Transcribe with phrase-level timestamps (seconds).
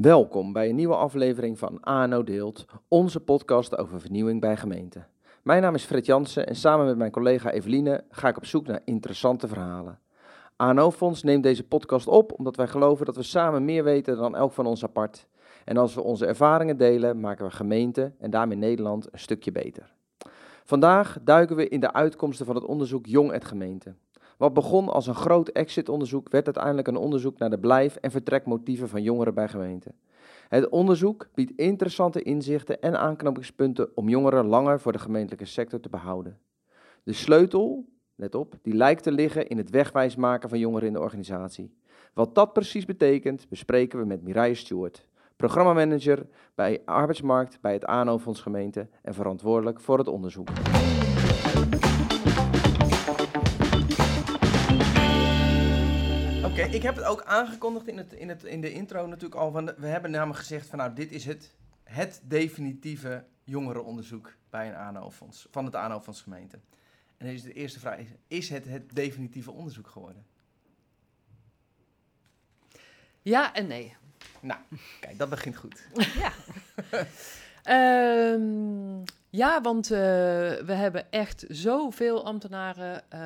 [0.00, 5.06] Welkom bij een nieuwe aflevering van ANO Deelt, onze podcast over vernieuwing bij gemeenten.
[5.42, 8.66] Mijn naam is Fred Jansen en samen met mijn collega Eveline ga ik op zoek
[8.66, 9.98] naar interessante verhalen.
[10.56, 14.36] ANO Fonds neemt deze podcast op omdat wij geloven dat we samen meer weten dan
[14.36, 15.26] elk van ons apart.
[15.64, 19.94] En als we onze ervaringen delen, maken we gemeenten en daarmee Nederland een stukje beter.
[20.64, 23.94] Vandaag duiken we in de uitkomsten van het onderzoek Jong het Gemeente.
[24.38, 28.88] Wat begon als een groot exitonderzoek werd uiteindelijk een onderzoek naar de blijf- en vertrekmotieven
[28.88, 29.94] van jongeren bij gemeenten.
[30.48, 35.88] Het onderzoek biedt interessante inzichten en aanknopingspunten om jongeren langer voor de gemeentelijke sector te
[35.88, 36.38] behouden.
[37.02, 40.92] De sleutel, let op, die lijkt te liggen in het wegwijs maken van jongeren in
[40.92, 41.76] de organisatie.
[42.14, 48.18] Wat dat precies betekent, bespreken we met Mireille Stewart, programmamanager bij Arbeidsmarkt bij het ANO
[48.18, 50.48] Fonds Gemeente en verantwoordelijk voor het onderzoek.
[56.58, 59.50] Ik heb het ook aangekondigd in, het, in, het, in de intro natuurlijk al.
[59.50, 61.54] Van we hebben namelijk gezegd van nou, dit is het,
[61.84, 66.56] het definitieve jongerenonderzoek bij een ANO-fonds, van het ANO-fonds gemeente.
[67.16, 70.26] En dan is de eerste vraag, is, is het het definitieve onderzoek geworden?
[73.22, 73.96] Ja en nee.
[74.40, 74.60] Nou,
[75.00, 75.86] kijk, dat begint goed.
[75.94, 76.32] Ja.
[77.62, 79.02] Ehm,
[79.38, 79.98] ja, want eh,
[80.64, 83.20] we hebben echt zoveel ambtenaren eh,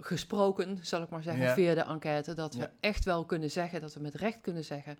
[0.00, 1.54] gesproken, zal ik maar zeggen, Ja.
[1.54, 2.70] via de enquête, dat we Ja.
[2.80, 4.98] echt wel kunnen zeggen, dat we met recht kunnen zeggen,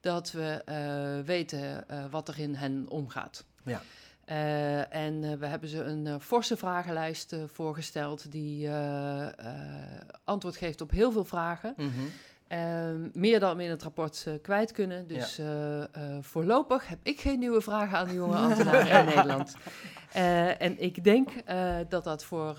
[0.00, 3.44] dat we eh, weten wat er in hen omgaat.
[3.64, 3.80] Ja.
[4.90, 8.70] En we hebben ze een forse vragenlijst voorgesteld die
[10.24, 11.74] antwoord geeft op heel veel vragen.
[11.76, 11.90] Mhm.
[12.52, 15.06] Ehm, meer dan we in het rapport eh, kwijt kunnen.
[15.06, 15.88] Dus eh, eh,
[16.20, 19.56] voorlopig heb ik geen nieuwe vragen aan de jonge ambtenaren in Nederland.
[20.58, 21.30] En ik denk
[21.88, 22.56] dat dat voor,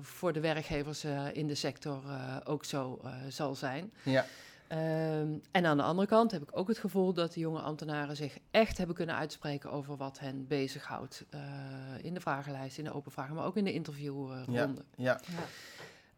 [0.00, 2.02] voor de werkgevers in de sector
[2.44, 3.92] ook zo zal zijn.
[4.02, 4.24] Ja,
[4.68, 8.16] Ehm, en aan de andere kant heb ik ook het gevoel dat de jonge ambtenaren
[8.16, 11.24] zich echt hebben kunnen uitspreken over wat hen bezighoudt.
[12.02, 14.84] in de vragenlijst, in de open vragen, maar ook in de interviewronde.
[14.96, 15.20] ja,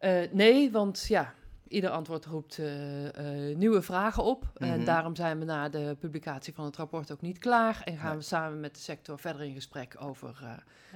[0.01, 1.33] Eh, nee, want ja,
[1.71, 4.51] ieder antwoord roept eh, eh, nieuwe vragen op.
[4.53, 4.85] En Mhm.
[4.85, 7.81] daarom zijn we na de publicatie van het rapport ook niet klaar.
[7.85, 8.17] En gaan Nee.
[8.17, 10.53] we samen met de sector verder in gesprek over, eh,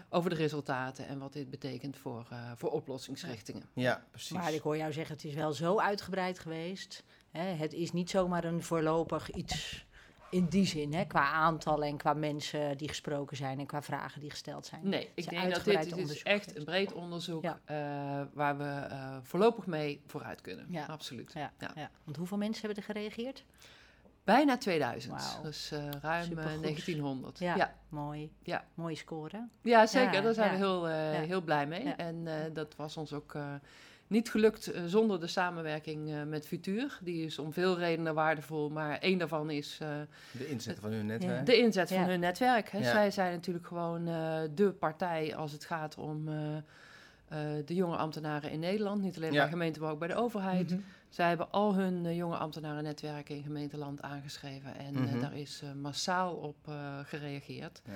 [0.09, 3.63] over de resultaten en wat dit betekent voor, eh, voor oplossingsrichtingen.
[3.73, 4.31] ja, precies.
[4.37, 7.03] Maar ik hoor jou zeggen, het is wel zo uitgebreid geweest.
[7.31, 7.43] Hè?
[7.43, 9.85] Het is niet zomaar een voorlopig iets
[10.29, 11.05] in die zin, hè?
[11.05, 14.89] qua aantallen en qua mensen die gesproken zijn en qua vragen die gesteld zijn.
[14.89, 17.59] Nee, ik denk dat dit, is echt een breed onderzoek Ja.
[17.65, 17.75] eh,
[18.33, 20.65] waar we eh, voorlopig mee vooruit kunnen.
[20.69, 20.85] Ja.
[20.85, 21.33] Absoluut.
[21.33, 21.89] Ja, Ja.
[22.03, 23.45] Want hoeveel mensen hebben er gereageerd?
[24.23, 25.43] Bijna 2000, Wauw.
[25.43, 26.61] dus eh, ruim eh, Supergoed.
[26.61, 27.39] 1900.
[27.39, 28.31] Ja, mooi.
[28.43, 28.65] Ja.
[28.73, 29.47] Mooie score.
[29.61, 30.21] Ja, zeker.
[30.21, 30.85] Daar zijn we heel,
[31.27, 31.83] heel blij mee.
[31.83, 33.35] En dat was ons ook
[34.07, 36.97] niet gelukt eh, zonder de samenwerking eh, met Futuur.
[37.01, 39.89] Die is om veel redenen waardevol, maar één daarvan is eh,
[40.31, 41.45] De inzet van hun netwerk.
[41.45, 42.05] de inzet van Ja.
[42.07, 42.69] hun netwerk.
[42.71, 42.77] Hè.
[42.77, 42.83] Ja.
[42.91, 46.55] Zij zijn natuurlijk gewoon eh de partij als het gaat om eh,
[47.27, 49.01] eh, de jonge ambtenaren in Nederland.
[49.01, 49.41] Niet alleen Ja.
[49.41, 50.69] bij gemeenten, maar ook bij de overheid.
[50.69, 50.79] Mhm.
[51.09, 54.75] Zij hebben al hun jonge ambtenarennetwerken in gemeenteland aangeschreven.
[54.77, 55.19] En Mhm.
[55.19, 57.81] daar is massaal op eh, gereageerd.
[57.85, 57.91] Ja.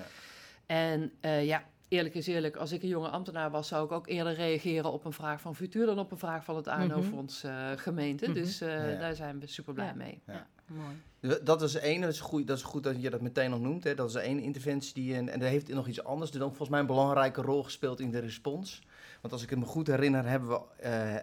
[0.65, 4.07] En eh, ja, eerlijk is eerlijk, als ik een jonge ambtenaar was, zou ik ook
[4.07, 7.69] eerder reageren op een vraag van Futuur dan op een vraag van het ANO-fonds eh,
[7.75, 8.25] gemeente.
[8.25, 8.33] Mhm.
[8.33, 8.99] Dus eh, Ja.
[8.99, 9.93] daar zijn we super blij Ja.
[9.93, 10.21] mee.
[10.27, 10.47] Ja.
[10.65, 10.95] Mooi.
[11.19, 13.59] Dus Dat is één, dat is, goed, dat is goed dat je dat meteen nog
[13.59, 13.83] noemt.
[13.83, 13.95] Hè.
[13.95, 16.69] Dat is één interventie die, en, en daar heeft nog iets anders, die dan volgens
[16.69, 18.81] mij een belangrijke rol gespeeld in de respons.
[19.21, 21.15] Want als ik het me goed herinner, hebben we, eh,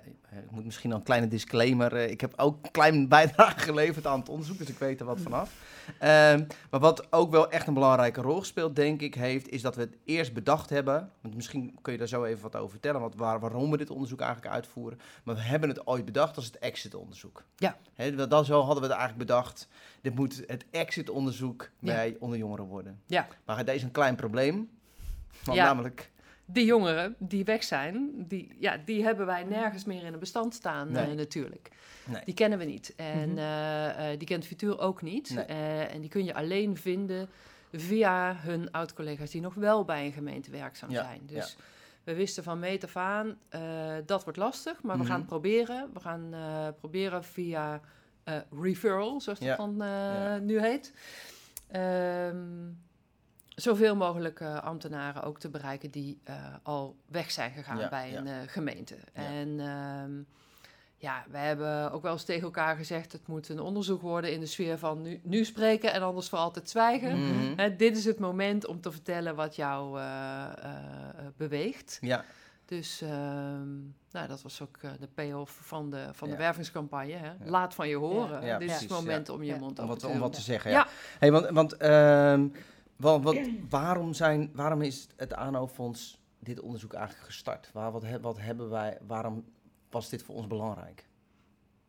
[0.42, 4.06] ik moet misschien al een kleine disclaimer, eh, ik heb ook een kleine bijdrage geleverd
[4.06, 5.52] aan het onderzoek, dus ik weet er wat vanaf.
[5.98, 9.74] Ehm, maar wat ook wel echt een belangrijke rol gespeeld, denk ik, heeft, is dat
[9.74, 13.00] we het eerst bedacht hebben, want misschien kun je daar zo even wat over vertellen,
[13.00, 15.00] wat, waar, waarom we dit onderzoek eigenlijk uitvoeren.
[15.24, 17.44] Maar we hebben het ooit bedacht als het exit-onderzoek.
[17.56, 17.76] Ja.
[18.16, 19.68] Dat- dat zo hadden we het eigenlijk bedacht.
[20.00, 21.94] Dit moet het exit-onderzoek Ja.
[21.94, 23.00] bij onder jongeren worden.
[23.06, 23.26] Ja.
[23.44, 24.70] Maar deze is een klein probleem.
[25.44, 25.64] Want Ja.
[25.64, 26.10] namelijk,
[26.48, 30.54] Die jongeren die weg zijn, die, ja, die hebben wij nergens meer in een bestand
[30.54, 31.06] staan Nee.
[31.06, 31.68] eh, natuurlijk.
[32.04, 32.22] Nee.
[32.24, 32.92] Die kennen we niet.
[32.96, 33.38] En Mhm.
[33.38, 35.30] eh, eh, die kent Futuur ook niet.
[35.34, 35.44] Nee.
[35.86, 37.28] En die kun je alleen vinden
[37.72, 41.20] via hun oud-collega's die nog wel bij een gemeente werkzaam Ja, zijn.
[41.26, 41.56] Dus
[42.04, 43.38] we wisten van meet af aan,
[44.06, 45.04] dat wordt lastig, maar Mhm.
[45.04, 45.90] we gaan het proberen.
[45.92, 46.34] We gaan
[46.78, 47.81] proberen via
[48.60, 49.76] referral, zoals dat Ja, dan
[50.46, 50.92] nu heet.
[51.69, 52.37] Ehm,
[53.56, 58.11] zoveel mogelijk eh, ambtenaren ook te bereiken die eh, al weg zijn gegaan Ja, bij
[58.11, 58.19] ja.
[58.19, 58.94] een eh, gemeente.
[59.14, 59.23] Ja.
[59.23, 60.12] En ehm,
[60.97, 63.12] ja, we hebben ook wel eens tegen elkaar gezegd...
[63.12, 66.38] het moet een onderzoek worden in de sfeer van nu, nu spreken en anders voor
[66.38, 67.19] altijd zwijgen.
[67.23, 67.53] Mhm.
[67.56, 70.00] Hè, dit is het moment om te vertellen wat jou
[71.37, 71.99] beweegt.
[72.00, 72.25] Ja,
[72.64, 73.75] Dus ehm,
[74.11, 76.41] nou, dat was ook de payoff van de, van de Ja.
[76.41, 77.12] wervingscampagne.
[77.12, 77.26] Hè?
[77.26, 77.35] Ja.
[77.44, 78.47] Laat van je horen.
[78.47, 80.41] Ja, Dit is het moment om je mond Om open wat, te om wat te
[80.41, 80.76] zeggen, Ja.
[80.76, 80.87] ja.
[81.19, 82.49] Hey, want want ehm,
[82.96, 83.37] wa- wat,
[83.69, 87.70] waarom, zijn, waarom is het ANO-fonds dit onderzoek eigenlijk gestart?
[87.72, 89.44] Waar, wat, he- wat hebben wij, waarom
[89.90, 91.06] was dit voor ons belangrijk?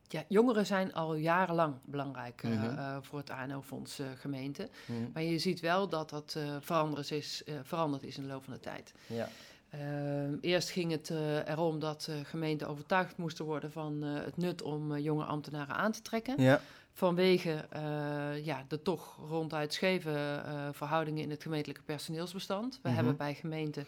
[0.09, 2.77] Ja, jongeren zijn al jarenlang belangrijk eh, Mhm.
[2.77, 4.69] eh, voor het ANO-fonds eh, gemeente.
[4.85, 8.29] Hm, Maar je ziet wel dat dat eh, veranderd, is, eh, veranderd is in de
[8.29, 8.93] loop van de tijd.
[9.07, 9.29] Ja,
[9.69, 14.37] Ehm, eerst ging het eh, erom dat eh, gemeenten overtuigd moesten worden van eh, het
[14.37, 16.41] nut om eh, jonge ambtenaren aan te trekken.
[16.41, 16.61] ja.
[16.97, 22.79] Vanwege eh, ja, de toch ronduit scheve eh, verhoudingen in het gemeentelijke personeelsbestand.
[22.81, 22.95] We Mhm.
[22.97, 23.85] hebben bij gemeenten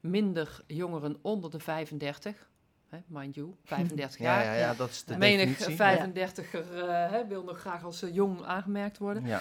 [0.00, 2.48] minder jongeren onder de 35,
[2.88, 4.44] hè, mind you, 35 Ja, jaar.
[4.44, 5.76] ja, ja, dat is de Menig definitie.
[5.76, 9.26] 35er eh, wil nog graag als jong aangemerkt worden.
[9.26, 9.40] Ja,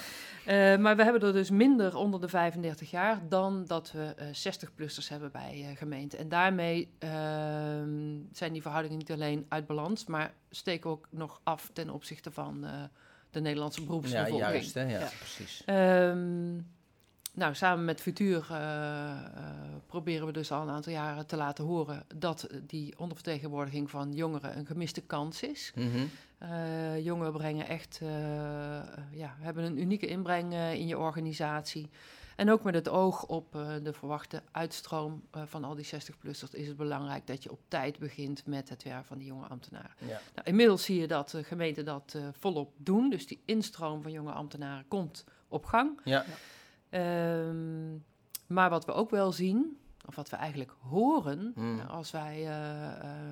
[0.77, 5.09] maar we hebben er dus minder onder de 35 jaar dan dat we eh 60-plussers
[5.09, 6.19] hebben bij gemeenten.
[6.19, 11.69] En daarmee ehm, zijn die verhoudingen niet alleen uit balans, maar steken ook nog af
[11.73, 12.65] ten opzichte van
[13.37, 14.39] de Nederlandse ja beroepsbevolking.
[14.39, 14.81] juist, hè?
[14.81, 15.09] Ja, Ja.
[15.19, 15.61] precies.
[15.65, 16.55] Ehm,
[17.33, 18.57] nou, samen met Futuur eh,
[19.09, 19.15] eh,
[19.85, 24.57] proberen we dus al een aantal jaren te laten horen dat die ondervertegenwoordiging van jongeren
[24.57, 25.73] een gemiste kans is.
[26.37, 28.01] Eh, jongeren brengen echt,
[29.11, 31.89] ja, hebben een unieke inbreng in je organisatie.
[32.37, 36.51] En ook met het oog op eh, de verwachte uitstroom eh, van al die 60-plussers
[36.51, 39.91] is het belangrijk dat je op tijd begint met het werk van die jonge ambtenaren.
[39.99, 40.19] Ja.
[40.35, 44.11] Nou, inmiddels zie je dat de gemeenten dat eh, volop doen, dus die instroom van
[44.11, 45.99] jonge ambtenaren komt op gang.
[46.03, 46.25] Ja.
[46.89, 47.95] Ehm,
[48.47, 51.75] maar wat we ook wel zien, of wat we eigenlijk horen Mm.
[51.75, 52.49] nou, als wij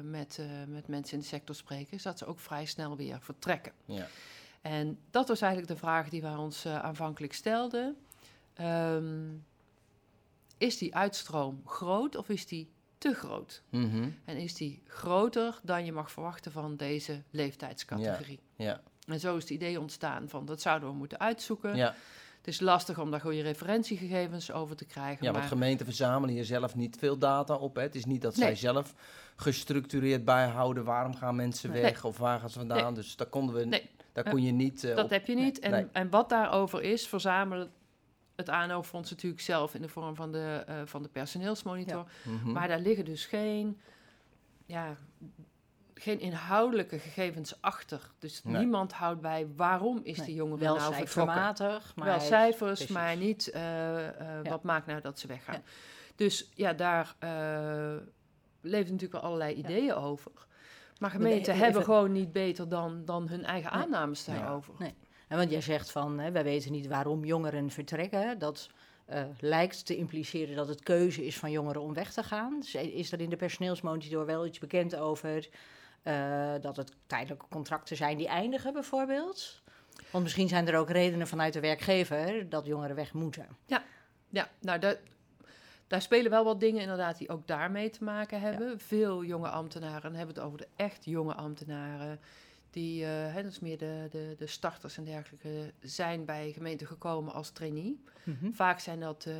[0.04, 3.72] met, met mensen in de sector spreken, is dat ze ook vrij snel weer vertrekken.
[3.86, 4.08] Ja.
[4.62, 7.98] En dat was eigenlijk de vraag die wij ons aanvankelijk stelden.
[8.56, 9.34] Ehm,
[10.57, 13.62] is die uitstroom groot of is die te groot?
[13.69, 14.10] Mhm.
[14.25, 18.40] En is die groter dan je mag verwachten van deze leeftijdscategorie?
[18.56, 18.81] Ja.
[19.07, 21.75] En zo is het idee ontstaan van dat zouden we moeten uitzoeken.
[21.75, 21.96] Ja.
[22.38, 25.25] Het is lastig om daar goede referentiegegevens over te krijgen.
[25.25, 27.75] ja, want maar gemeenten verzamelen hier zelf niet veel data op.
[27.75, 27.81] Hè.
[27.81, 28.94] Het is niet dat zij zelf
[29.36, 31.81] gestructureerd bijhouden waarom gaan mensen Nee.
[31.81, 32.84] weg of waar gaan ze vandaan.
[32.84, 32.94] Nee.
[32.94, 35.10] Dus daar, konden we, daar kon je niet eh, dat op...
[35.10, 35.60] heb je niet.
[35.60, 37.72] En, en wat daarover is, verzamelen
[38.36, 42.06] het ANO-fonds natuurlijk zelf in de vorm van de, eh, van de personeelsmonitor.
[42.24, 42.52] Mhm.
[42.52, 43.80] Maar daar liggen dus geen,
[44.66, 44.96] ja,
[45.94, 48.10] geen inhoudelijke gegevens achter.
[48.20, 48.58] Dus Nee.
[48.58, 51.82] niemand houdt bij waarom is Nee, die jongere wel nou vertrokken.
[51.96, 52.88] maar Wel cijfers, precies.
[52.96, 54.50] maar niet eh, eh, Ja.
[54.50, 55.56] wat maakt nou dat ze weggaan.
[55.56, 55.62] Ja.
[56.16, 57.96] Dus ja, daar eh
[58.62, 60.32] leven natuurlijk wel allerlei ideeën over.
[61.00, 64.38] Maar gemeenten even- hebben gewoon niet beter dan, dan hun eigen aannames Nee.
[64.40, 64.74] daarover.
[64.80, 64.94] Nee.
[65.27, 68.39] En want jij zegt van, hè, wij weten niet waarom jongeren vertrekken.
[68.39, 68.69] Dat
[69.06, 72.60] eh, lijkt te impliceren dat het keuze is van jongeren om weg te gaan.
[72.60, 75.50] Dus is er in de personeelsmonitor wel iets bekend over
[76.04, 79.62] eh, dat het tijdelijke contracten zijn die eindigen bijvoorbeeld?
[80.12, 83.48] Want misschien zijn er ook redenen vanuit de werkgever dat jongeren weg moeten.
[84.30, 84.98] Ja, nou, daar,
[85.88, 88.80] daar spelen wel wat dingen inderdaad die ook daarmee te maken hebben.
[88.80, 92.19] Veel jonge ambtenaren, dan hebben we het over de echt jonge ambtenaren,
[92.75, 96.88] die, eh hè, dat is meer de, de, de starters en dergelijke, zijn bij gemeenten
[96.88, 98.04] gekomen als trainee.
[98.51, 99.33] Vaak zijn dat eh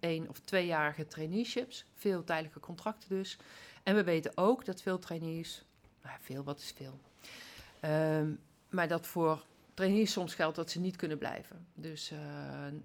[0.00, 3.38] één- of tweejarige traineeships, veel tijdelijke contracten dus.
[3.82, 5.64] En we weten ook dat veel trainees,
[6.02, 7.00] nou veel, wat is veel?
[7.80, 8.30] Ehm,
[8.70, 9.44] maar dat voor
[9.74, 11.66] trainees soms geldt dat ze niet kunnen blijven.
[11.74, 12.18] Dus eh,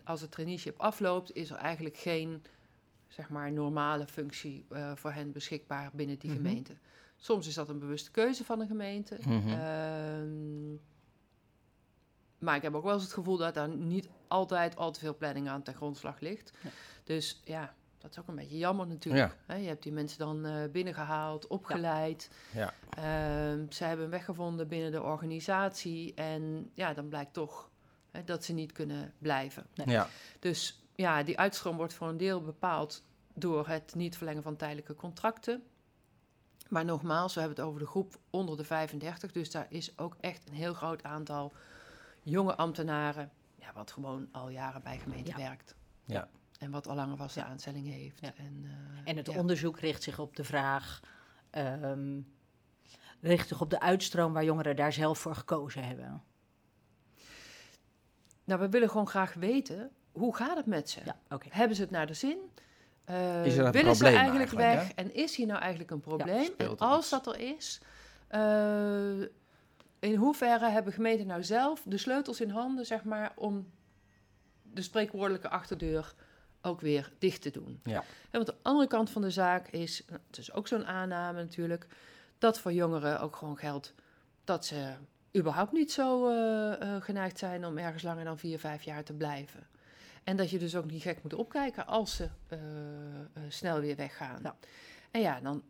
[0.03, 2.44] als het traineeship afloopt, is er eigenlijk geen
[3.07, 6.39] zeg maar, normale functie voor hen beschikbaar binnen die Mhm.
[6.39, 6.73] gemeente.
[7.18, 9.18] Soms is dat een bewuste keuze van een gemeente.
[9.19, 9.47] Mhm.
[9.47, 10.74] Ehm,
[12.38, 15.16] maar ik heb ook wel eens het gevoel dat daar niet altijd al te veel
[15.16, 16.54] planning aan ten grondslag ligt.
[16.64, 16.69] Ja.
[17.04, 19.36] Dus ja, dat is ook een beetje jammer natuurlijk.
[19.47, 19.56] Ja.
[19.56, 22.30] Je hebt die mensen dan eh, binnengehaald, opgeleid.
[22.54, 22.74] Ja.
[22.90, 26.14] Ehm, ze hebben een weg gevonden binnen de organisatie.
[26.14, 27.69] En ja, dan blijkt toch
[28.12, 29.66] hè, dat ze niet kunnen blijven.
[29.74, 29.88] Nee.
[29.88, 30.07] Ja.
[30.40, 34.95] Dus ja, die uitstroom wordt voor een deel bepaald door het niet verlengen van tijdelijke
[34.95, 35.64] contracten.
[36.69, 39.31] Maar nogmaals, we hebben het over de groep onder de 35.
[39.31, 41.54] Dus daar is ook echt een heel groot aantal
[42.24, 43.31] jonge ambtenaren.
[43.56, 45.38] Ja, wat gewoon al jaren bij gemeente Ja.
[45.38, 45.76] werkt.
[46.06, 46.30] Ja.
[46.59, 47.45] En wat al langer vaste Ja.
[47.45, 48.19] aanstelling heeft.
[48.21, 48.33] Ja.
[48.36, 49.38] En, eh, En het ja.
[49.40, 51.00] onderzoek richt zich op de vraag,
[51.50, 52.19] ehm,
[53.21, 56.24] richt zich op de uitstroom waar jongeren daar zelf voor gekozen hebben.
[58.44, 61.02] Nou, we willen gewoon graag weten, hoe gaat het met ze?
[61.06, 61.18] Ja.
[61.50, 62.38] Hebben ze het naar de zin?
[63.07, 65.06] Eh, Is er een willen ze probleem eigenlijk, eigenlijk, weg?
[65.06, 66.49] En is hier nou eigenlijk een probleem?
[66.57, 67.80] en als dat er is,
[68.28, 69.21] eh,
[69.99, 73.71] in hoeverre hebben gemeenten nou zelf de sleutels in handen, zeg maar, om
[74.61, 76.14] de spreekwoordelijke achterdeur
[76.61, 77.80] ook weer dicht te doen.
[77.83, 78.04] Ja.
[78.31, 81.87] want de andere kant van de zaak is, nou, het is ook zo'n aanname natuurlijk,
[82.37, 83.94] dat voor jongeren ook gewoon geldt
[84.44, 84.94] dat ze
[85.37, 89.68] überhaupt niet zo uh, geneigd zijn om ergens langer dan vier, vijf jaar te blijven.
[90.27, 92.59] En dat je dus ook niet gek moet opkijken als ze uh,
[93.47, 94.39] snel weer weggaan.
[94.43, 94.55] Ja.
[95.11, 95.63] En ja, dan,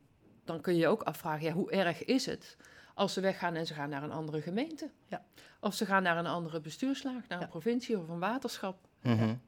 [0.44, 2.58] dan kun je je ook afvragen, ja, hoe erg is het
[2.94, 4.92] als ze weggaan en ze gaan naar een andere gemeente?
[5.08, 5.26] Ja.
[5.60, 8.88] Of ze gaan naar een andere bestuurslaag, naar een provincie of een waterschap.
[9.02, 9.42] Mm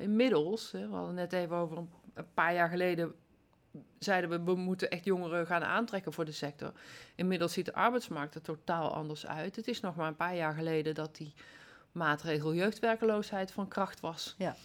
[0.00, 3.14] inmiddels, hè, we hadden net even over een, een paar jaar geleden
[3.98, 6.72] zeiden we, we moeten echt jongeren gaan aantrekken voor de sector.
[7.14, 9.56] Inmiddels ziet de arbeidsmarkt er totaal anders uit.
[9.56, 11.34] Het is nog maar een paar jaar geleden dat die
[11.94, 14.34] maatregel jeugdwerkeloosheid van kracht was.
[14.38, 14.56] Ja.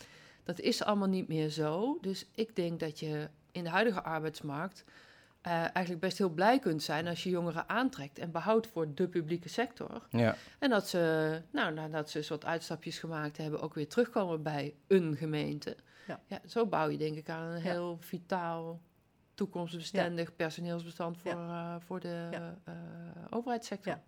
[0.43, 1.97] Dat is allemaal niet meer zo.
[2.01, 4.83] Dus ik denk dat je in de huidige arbeidsmarkt
[5.47, 9.07] uh, eigenlijk best heel blij kunt zijn als je jongeren aantrekt en behoudt voor de
[9.07, 10.07] publieke sector.
[10.09, 10.35] Ja.
[10.59, 14.75] En dat ze, nou, nadat ze een soort uitstapjes gemaakt hebben, ook weer terugkomen bij
[14.87, 15.75] een gemeente.
[16.07, 16.19] Ja.
[16.27, 18.81] ja zo bouw je denk ik aan een heel vitaal
[19.33, 22.29] toekomstbestendig personeelsbestand voor, uh, voor de
[22.67, 22.73] uh,
[23.29, 23.99] overheidssector.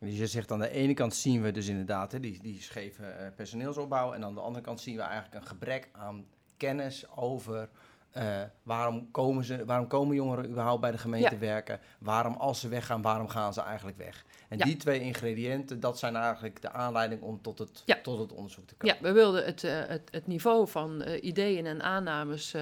[0.00, 3.02] Dus je zegt aan de ene kant zien we dus inderdaad hè, die, die scheve
[3.02, 4.12] uh, personeelsopbouw.
[4.12, 6.26] En aan de andere kant zien we eigenlijk een gebrek aan
[6.56, 7.68] kennis over
[8.16, 11.80] uh, waarom, komen ze, waarom komen jongeren überhaupt bij de gemeente werken?
[11.98, 14.24] Waarom, als ze weggaan, waarom gaan ze eigenlijk weg?
[14.48, 18.66] En die twee ingrediënten, dat zijn eigenlijk de aanleiding om tot het, tot het onderzoek
[18.66, 18.96] te komen.
[18.96, 22.54] Ja, we wilden het, uh, het, het, niveau van uh, ideeën en aannames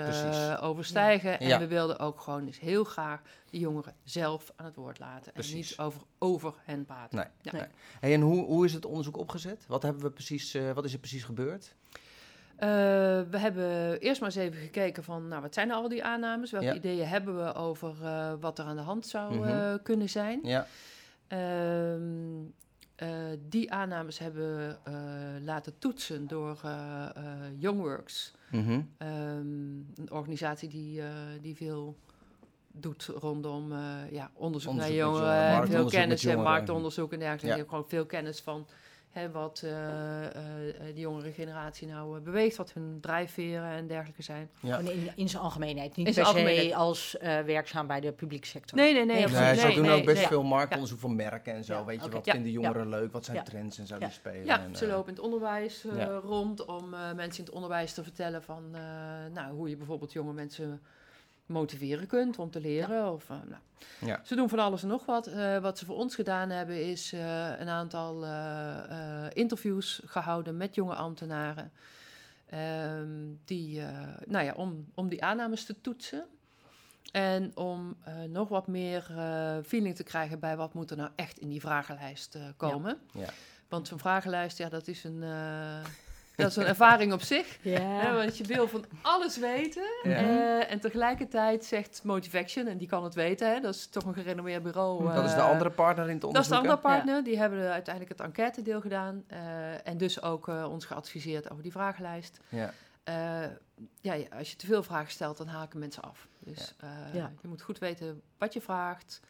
[0.60, 1.40] overstijgen.
[1.40, 5.32] En we wilden ook gewoon eens heel graag de jongeren zelf aan het woord laten.
[5.32, 5.52] Precies.
[5.52, 7.16] En niet over, over hen praten.
[7.42, 7.52] Nee.
[7.52, 7.68] nee.
[8.00, 9.64] Hey, en hoe, hoe is het onderzoek opgezet?
[9.68, 11.74] Wat, hebben we precies, wat is er precies gebeurd?
[12.56, 12.68] Uh,
[13.30, 16.50] we hebben eerst maar eens even gekeken van, nou, wat zijn al die aannames?
[16.50, 19.50] Welke ideeën hebben we over uh, wat er aan de hand zou mm -hmm.
[19.50, 20.40] uh, kunnen zijn?
[20.42, 20.66] Ja.
[21.28, 22.02] Ehm,
[23.48, 24.76] die aannames hebben we
[25.44, 26.60] laten toetsen door
[27.56, 29.08] Youngworks, mm -hmm.
[29.08, 31.02] um, een organisatie die,
[31.40, 31.96] die veel
[32.72, 33.72] doet rondom
[34.10, 37.58] ja, onderzoek, onderzoek naar jongeren, veel kennis en marktonderzoek en dergelijke.
[37.58, 37.68] Ja.
[37.68, 38.66] Gewoon veel kennis van
[39.16, 39.78] Hè, wat uh, uh,
[40.94, 44.50] de jongere generatie nou beweegt, wat hun drijfveren en dergelijke zijn.
[44.60, 44.78] Ja.
[44.78, 48.78] Oh, in, in zijn algemeenheid, niet in per se als werkzaam bij de publieke sector.
[48.78, 49.26] Nee, nee, nee.
[49.26, 51.84] nee, nee ze doen ook best veel marktonderzoek voor merken en zo.
[51.84, 54.44] Weet je, wat vinden jongeren leuk, wat zijn trends en zo die spelen.
[54.44, 55.84] Ja, en, ze lopen in het onderwijs
[56.22, 58.70] rond om mensen in het onderwijs te vertellen van
[59.32, 60.80] nou, hoe je bijvoorbeeld jonge mensen
[61.46, 63.12] motiveren kunt om te leren.
[63.12, 63.62] Of, uh, nou.
[64.00, 64.20] ja.
[64.24, 65.28] Ze doen van alles en nog wat.
[65.28, 68.24] Uh, wat ze voor ons gedaan hebben is uh, een aantal
[69.32, 71.72] interviews gehouden met jonge ambtenaren.
[72.54, 73.82] Um, die,
[74.26, 76.24] nou ja, om, om die aannames te toetsen.
[77.12, 77.96] En om
[78.28, 79.06] nog wat meer
[79.64, 82.98] feeling te krijgen bij wat moet er nou echt in die vragenlijst komen.
[83.12, 83.20] Ja.
[83.20, 83.28] Ja.
[83.68, 85.22] Want zo'n vragenlijst, ja, dat is een
[86.36, 87.58] dat is een ervaring op zich.
[87.60, 88.14] Ja.
[88.14, 89.86] want je wil van alles weten.
[90.04, 94.14] Uh, en tegelijkertijd zegt Motivation, en die kan het weten, hè, dat is toch een
[94.14, 95.04] gerenommeerd bureau.
[95.04, 96.50] Uh, dat is de eh, andere partner in het onderzoek.
[96.50, 97.24] Dat is de andere partner.
[97.24, 99.24] Die hebben uiteindelijk het enquête-deel gedaan.
[99.32, 102.40] Uh, en dus ook ons geadviseerd over die vragenlijst.
[102.48, 102.72] Ja.
[104.00, 106.28] ja, als je te veel vragen stelt, dan haken mensen af.
[106.38, 106.74] Dus
[107.12, 109.20] je moet goed weten wat je vraagt.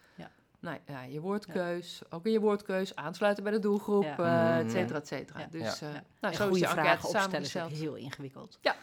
[0.66, 4.18] Nou ja, je woordkeus, ook in je woordkeus, aansluiten bij de doelgroep, ja.
[4.18, 5.46] uh, et cetera, et cetera.
[5.50, 5.88] Dus uh,
[6.20, 8.58] nou, zo is je vragen opstellen is heel ingewikkeld.
[8.60, 8.76] Ja,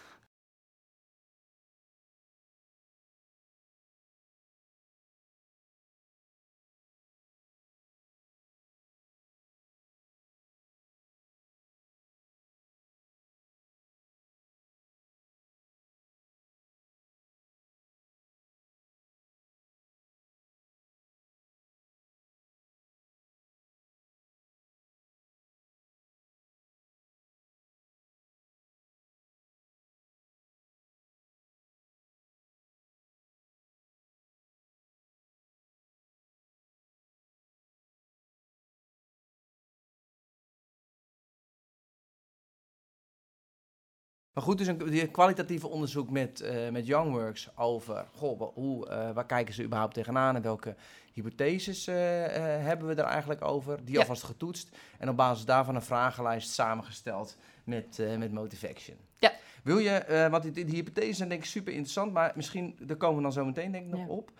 [44.33, 49.25] Maar goed, dus een kwalitatieve onderzoek met, uh, met Youngworks over goh, hoe, uh, waar
[49.25, 50.75] kijken ze überhaupt tegenaan en welke
[51.13, 54.77] hypotheses uh, hebben we er eigenlijk over, die alvast getoetst.
[54.97, 58.97] En op basis daarvan een vragenlijst samengesteld met, met Motivation.
[59.19, 59.31] Ja.
[59.63, 63.17] Wil je, want die, die, hypotheses zijn denk ik super interessant, maar misschien, daar komen
[63.17, 64.31] we dan zo meteen denk ik nog op.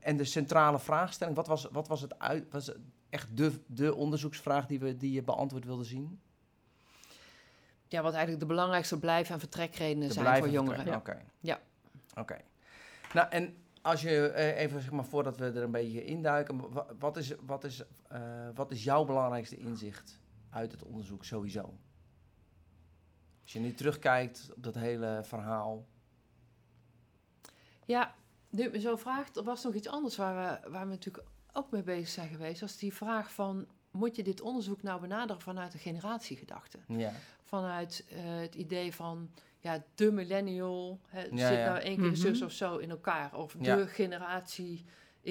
[0.00, 2.72] en de centrale vraagstelling, wat was, wat was het uit, was
[3.10, 6.20] echt de, de onderzoeksvraag die, we, die je beantwoord wilde zien?
[7.90, 10.94] Ja, wat eigenlijk de belangrijkste blijf- en vertrekredenen zijn voor jongeren.
[10.94, 11.22] Oké.
[11.40, 11.60] Ja.
[12.14, 12.40] Oké.
[13.14, 16.60] Nou, en als je eh, even, zeg maar, voordat we er een beetje induiken,
[16.98, 17.82] wat is, wat is,
[18.12, 20.20] uh, wat is jouw belangrijkste inzicht
[20.50, 21.60] uit het onderzoek sowieso?
[21.60, 21.72] Als
[23.42, 25.86] Als je nu terugkijkt op dat hele verhaal.
[27.84, 28.14] Ja,
[28.48, 31.70] nu me zo vraagt, er was nog iets anders waar we, waar we natuurlijk ook
[31.70, 32.60] mee bezig zijn geweest.
[32.60, 36.78] Dat is die vraag van, moet je dit onderzoek nou benaderen vanuit een generatiegedachte?
[36.88, 37.12] Ja.
[37.42, 41.64] Vanuit uh, het idee van, ja, de millennial hè, Ja, zit ja.
[41.64, 42.14] nou één keer Mhm.
[42.14, 43.34] zus of zo in elkaar.
[43.36, 43.76] Of Ja.
[43.76, 44.84] de generatie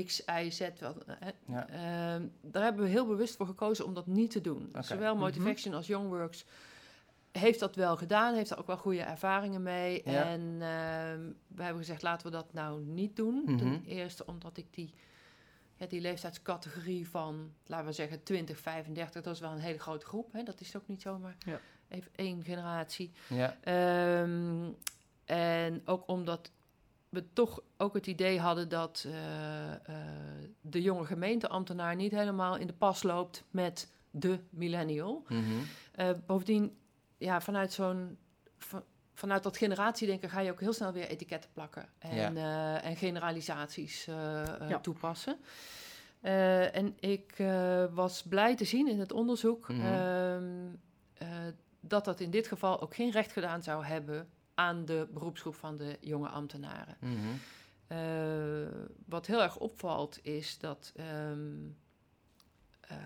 [0.06, 0.70] X, Y, Z.
[0.80, 1.30] Wel, hè.
[1.46, 1.68] Ja.
[1.68, 4.72] Ehm, daar hebben we heel bewust voor gekozen om dat niet te doen.
[4.80, 5.24] Zowel Mhm.
[5.24, 6.46] Motivation als Youngworks
[7.32, 10.02] heeft dat wel gedaan, heeft daar ook wel goede ervaringen mee.
[10.06, 10.24] Ja.
[10.24, 13.42] En ehm, we hebben gezegd, laten we dat nou niet doen.
[13.46, 13.58] Mhm.
[13.58, 14.94] Ten eerste omdat ik die,
[15.80, 20.06] ja, die leeftijdscategorie van, laten we zeggen, 20, 35, dat is wel een hele grote
[20.06, 20.34] groep.
[20.34, 20.44] Hè?
[20.44, 21.60] Dat is ook niet zomaar Ja.
[21.88, 23.12] even één generatie.
[23.30, 23.58] Ja.
[23.62, 24.70] Ehm,
[25.26, 26.52] en ook omdat
[27.10, 29.80] we toch ook het idee hadden dat eh, eh,
[30.62, 35.24] de jonge gemeenteambtenaar niet helemaal in de pas loopt met de millennial.
[35.28, 35.44] Mhm.
[35.92, 36.78] Eh, bovendien,
[37.18, 38.18] ja, vanuit zo'n.
[39.20, 42.96] Va- vanuit dat generatiedenken ga je ook heel snel weer etiketten plakken en, eh, en
[42.96, 44.80] generalisaties eh, eh, Ja.
[44.80, 45.38] toepassen.
[46.22, 49.82] Eh, en ik eh, was blij te zien in het onderzoek Mhm.
[49.86, 50.44] ehm,
[51.14, 51.28] eh,
[51.80, 55.78] dat dat in dit geval ook geen recht gedaan zou hebben aan de beroepsgroep van
[55.78, 56.98] de jonge ambtenaren.
[57.00, 57.16] Mhm.
[57.88, 58.68] Eh,
[59.06, 61.68] wat heel erg opvalt is dat ehm,
[62.82, 62.98] eh,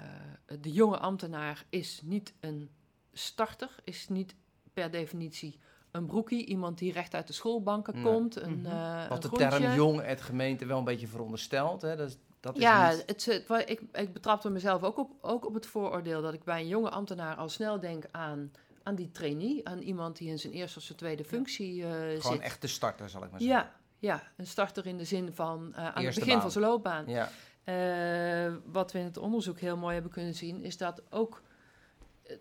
[0.60, 2.70] de jonge ambtenaar is niet een
[3.14, 4.36] starter, is niet
[4.74, 5.60] per definitie
[5.94, 8.04] een broekie, iemand die recht uit de schoolbanken Nee.
[8.04, 8.36] komt.
[8.42, 8.66] Een, Mhm.
[8.72, 9.76] eh, Wat een de term groentje.
[9.76, 11.82] jong het gemeente wel een beetje veronderstelt.
[11.82, 11.96] Hè?
[11.96, 13.04] Dat is, dat is Ja, niet...
[13.06, 16.68] het, ik, ik betrapte mezelf ook op, ook op het vooroordeel dat ik bij een
[16.68, 18.52] jonge ambtenaar al snel denk aan,
[18.84, 22.22] aan die trainee, aan iemand die in zijn eerste of zijn tweede functie eh, Gewoon
[22.22, 22.40] zit.
[22.40, 23.58] echt de starter, zal ik maar zeggen.
[23.60, 26.42] Ja, ja, een starter in de zin van eh, aan het begin baan.
[26.42, 27.06] van zijn loopbaan.
[27.08, 27.30] Ja.
[27.64, 31.42] Eh, wat we in het onderzoek heel mooi hebben kunnen zien, is dat ook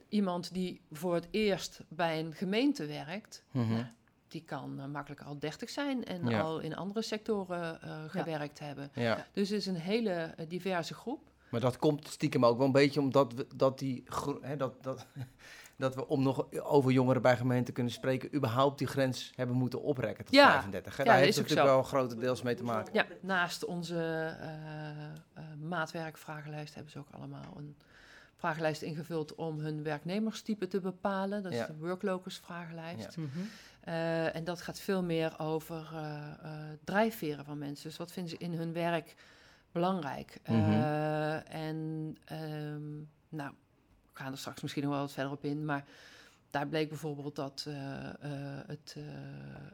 [0.09, 3.73] iemand die voor het eerst bij een gemeente werkt, Mhm.
[3.73, 3.85] nou,
[4.29, 6.41] die kan eh, makkelijk al 30 zijn en Ja.
[6.41, 8.91] al in andere sectoren eh, gewerkt hebben.
[8.95, 9.27] ja.
[9.33, 11.31] Dus het is een hele eh, diverse groep.
[11.51, 14.05] Maar dat komt stiekem ook wel een beetje omdat we, dat, die,
[14.41, 15.07] hè, dat, dat,
[15.77, 19.57] dat we, om nog over jongeren bij gemeenten te kunnen spreken, überhaupt die grens hebben
[19.57, 20.51] moeten oprekken tot Ja.
[20.53, 20.97] 35.
[20.97, 21.03] Hè?
[21.03, 21.75] Ja, Daar heeft het natuurlijk zo.
[21.75, 22.95] wel grotendeels mee te maken.
[22.95, 24.37] Ja, naast onze
[25.61, 27.77] maatwerkvragenlijst hebben ze ook allemaal een
[28.43, 31.43] vragenlijst ingevuld om hun werknemerstype te bepalen.
[31.43, 33.17] Dat is de worklocus vragenlijst.
[33.17, 33.29] Mhm.
[33.81, 37.89] Eh, en dat gaat veel meer over eh, eh, drijfveren van mensen.
[37.89, 39.15] Dus wat vinden ze in hun werk
[39.73, 40.41] belangrijk?
[40.47, 40.73] Mhm.
[40.73, 42.91] Eh, en ehm,
[43.29, 43.53] nou,
[44.13, 45.85] we gaan er straks misschien nog wel wat verder op in, maar
[46.53, 48.15] daar bleek bijvoorbeeld dat eh, eh,
[48.67, 49.05] het, eh,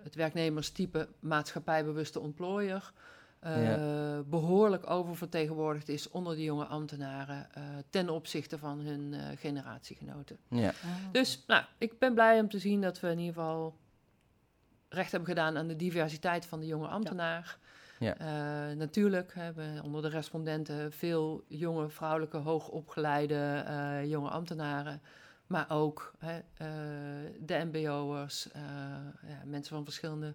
[0.03, 2.21] het werknemerstype maatschappijbewuste
[3.41, 10.39] eh, behoorlijk oververtegenwoordigd is onder de jonge ambtenaren eh, ten opzichte van hun eh, generatiegenoten.
[10.49, 10.69] Ja.
[10.69, 11.13] Ah.
[11.13, 13.77] Dus nou, ik ben blij om te zien dat we in ieder geval
[14.89, 17.59] recht hebben gedaan aan de diversiteit van de jonge ambtenaar.
[17.99, 18.17] Ja.
[18.17, 25.03] Eh, natuurlijk hebben we onder de respondenten veel jonge, vrouwelijke, hoogopgeleide eh, jonge ambtenaren.
[25.47, 26.67] Maar ook hè, eh,
[27.41, 28.63] de mbo'ers, eh,
[29.29, 30.35] ja, mensen van verschillende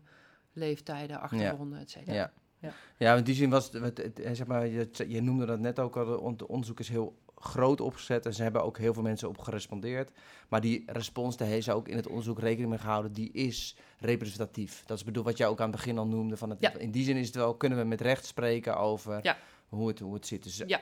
[0.54, 2.16] leeftijden, achtergronden, et cetera.
[2.16, 2.32] Ja.
[2.64, 2.72] Ja.
[2.98, 5.60] Ja, in die zin was het, het, het- eh, zeg maar, je, je noemde dat
[5.60, 8.78] net ook al, de on- de onderzoek is heel groot opgezet en ze hebben ook
[8.78, 10.12] heel veel mensen op gerespondeerd.
[10.50, 13.76] Maar die respons, daar heeft ze ook in het onderzoek rekening mee gehouden, die is
[14.00, 14.84] representatief.
[14.86, 16.38] Dat is bedoel wat jij ook aan het begin al noemde.
[16.38, 16.74] Van het, Ja.
[16.78, 19.38] In die zin is het wel, kunnen we met recht spreken over Ja.
[19.70, 20.44] hoe, het, hoe het zit.
[20.44, 20.82] Dus, Ja.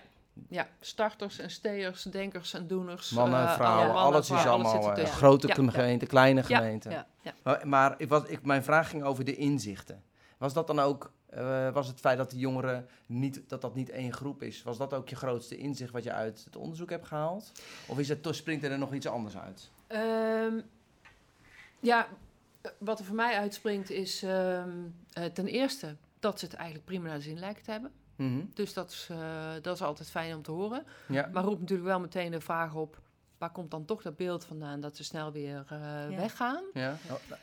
[0.49, 3.09] Ja, starters en steers, denkers en doeners.
[3.09, 5.17] Mannen, eh, vrouwen, mannen, alles is vrouwen, alles allemaal zit eh, ertussen.
[5.17, 5.53] grote Ja.
[5.71, 6.89] gemeente, kleine gemeente.
[6.89, 7.07] Ja.
[7.21, 7.33] Ja.
[7.43, 10.03] Maar, maar ik was, ik, mijn vraag ging over de inzichten.
[10.37, 13.89] Was dat dan ook, eh, was het feit dat de jongeren niet, dat dat niet
[13.89, 17.07] één groep is, was dat ook je grootste inzicht wat je uit het onderzoek hebt
[17.07, 17.51] gehaald?
[17.87, 19.69] Of is het, springt er nog iets anders uit?
[19.87, 20.59] Ehm,
[21.79, 22.07] ja,
[22.77, 24.69] wat er voor mij uitspringt is ehm,
[25.13, 27.91] eh, ten eerste dat ze het eigenlijk prima naar de zin lijken te hebben.
[28.15, 28.41] Mhm.
[28.53, 30.83] Dus dat is, eh, dat is altijd fijn om te horen.
[31.07, 31.29] Ja.
[31.33, 33.01] Maar roept natuurlijk wel meteen de vraag op...
[33.41, 36.15] waar komt dan toch dat beeld vandaan dat ze snel weer eh, Ja.
[36.17, 36.63] weggaan?
[36.73, 36.97] ja.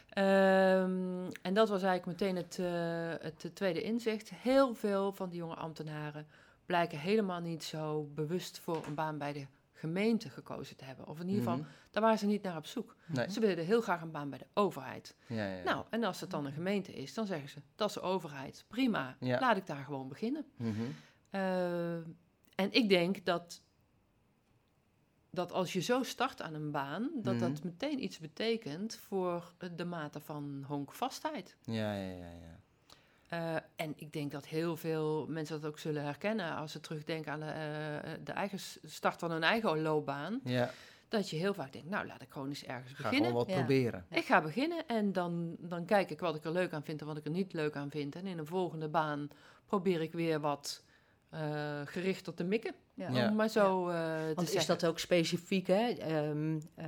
[0.08, 4.30] Ehm, en dat was eigenlijk meteen het, eh, het tweede inzicht.
[4.30, 6.26] Heel veel van die jonge ambtenaren
[6.66, 11.06] blijken helemaal niet zo bewust voor een baan bij de gemeente gekozen te hebben.
[11.06, 11.66] Of in ieder geval, Mhm.
[11.90, 12.96] daar waren ze niet naar op zoek.
[13.06, 13.30] Nee.
[13.30, 15.14] Ze willen heel graag een baan bij de overheid.
[15.26, 15.62] Ja, ja, ja.
[15.62, 18.64] Nou, en als het dan een gemeente is, dan zeggen ze, dat is de overheid.
[18.68, 19.40] Prima, Ja.
[19.40, 20.46] laat ik daar gewoon beginnen.
[20.56, 20.82] Mhm.
[21.30, 21.92] Eh,
[22.54, 23.62] en ik denk dat,
[25.38, 27.42] dat als je zo start aan een baan, dat Mhm.
[27.52, 31.56] dat meteen iets betekent voor de mate van honkvastheid.
[31.64, 32.56] ja, ja, ja, ja.
[33.28, 37.32] Eh, en ik denk dat heel veel mensen dat ook zullen herkennen als ze terugdenken
[37.32, 40.40] aan de, eh, de eigen start van hun eigen loopbaan.
[40.44, 40.70] Ja,
[41.08, 43.28] dat je heel vaak denkt, nou laat ik gewoon eens ergens Ga beginnen.
[43.30, 43.56] gewoon wat Ja.
[43.58, 44.06] proberen.
[44.10, 47.06] Ik ga beginnen en dan, dan kijk ik wat ik er leuk aan vind en
[47.06, 48.14] wat ik er niet leuk aan vind.
[48.14, 49.28] En in een volgende baan
[49.66, 50.82] probeer ik weer wat
[51.30, 52.74] eh, gericht op de mikken.
[52.94, 53.08] Ja.
[53.10, 53.28] Ja.
[53.28, 53.94] Om maar zo eh,
[54.28, 54.78] te Want is zeggen.
[54.78, 55.88] dat ook specifiek, hè?
[55.88, 56.86] Ehm, eh,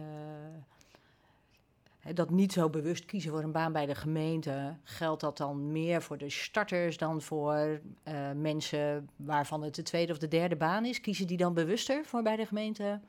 [1.98, 5.72] hè, dat niet zo bewust kiezen voor een baan bij de gemeente, geldt dat dan
[5.72, 10.56] meer voor de starters dan voor eh, mensen waarvan het de tweede of de derde
[10.56, 11.00] baan is?
[11.00, 13.00] Kiezen die dan bewuster voor bij de gemeente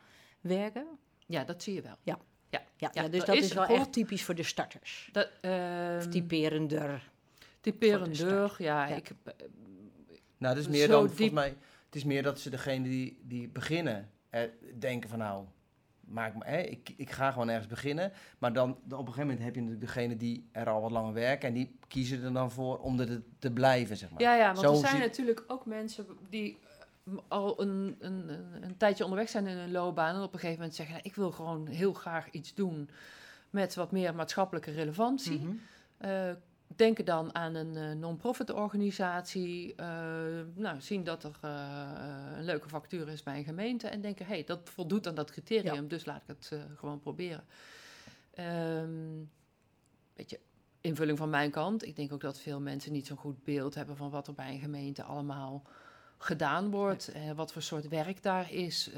[0.42, 0.86] werken?
[1.26, 1.96] Ja, dat zie je wel.
[2.04, 5.10] Ja, Ja, ja, dus dat is is wel echt typisch voor de starters.
[5.12, 6.90] Dat, ehm, Of typerender.
[6.90, 7.00] voor
[7.50, 8.58] de typerendeur, start.
[8.58, 8.88] ja.
[8.88, 8.96] Ja.
[8.96, 9.34] Ik, eh,
[10.42, 12.84] Nou, het is meer Zo dan, diep- volgens mij, het is meer dat ze degene
[12.90, 14.42] die, die beginnen, eh,
[14.80, 15.46] denken van nou,
[16.00, 18.12] maak me, hè, ik, ik ga gewoon ergens beginnen.
[18.38, 20.92] Maar dan, dan op een gegeven moment heb je natuurlijk degene die er al wat
[20.92, 24.22] langer werken en die kiezen er dan voor om er te, te blijven, zeg maar.
[24.22, 26.58] Ja, ja, want Zo er zijn zie- natuurlijk ook mensen die
[27.28, 30.58] al een, een, een, een tijdje onderweg zijn in hun loopbaan en op een gegeven
[30.60, 32.90] moment zeggen, nou, ik wil gewoon heel graag iets doen
[33.50, 35.40] met wat meer maatschappelijke relevantie.
[35.40, 35.52] Mhm.
[35.98, 36.32] Eh,
[36.76, 39.86] denken dan aan een eh, non-profit organisatie, eh,
[40.56, 44.34] nou, zien dat er eh, een leuke factuur is bij een gemeente en denken, hé,
[44.34, 47.44] hey, dat voldoet aan dat criterium, dus laat ik het gewoon proberen.
[48.34, 49.24] Ehm
[50.14, 50.40] beetje
[50.82, 51.86] invulling van mijn kant.
[51.86, 54.54] Ik denk ook dat veel mensen niet zo'n goed beeld hebben van wat er bij
[54.54, 55.64] een gemeente allemaal
[56.18, 58.90] gedaan wordt, wat voor soort werk daar is,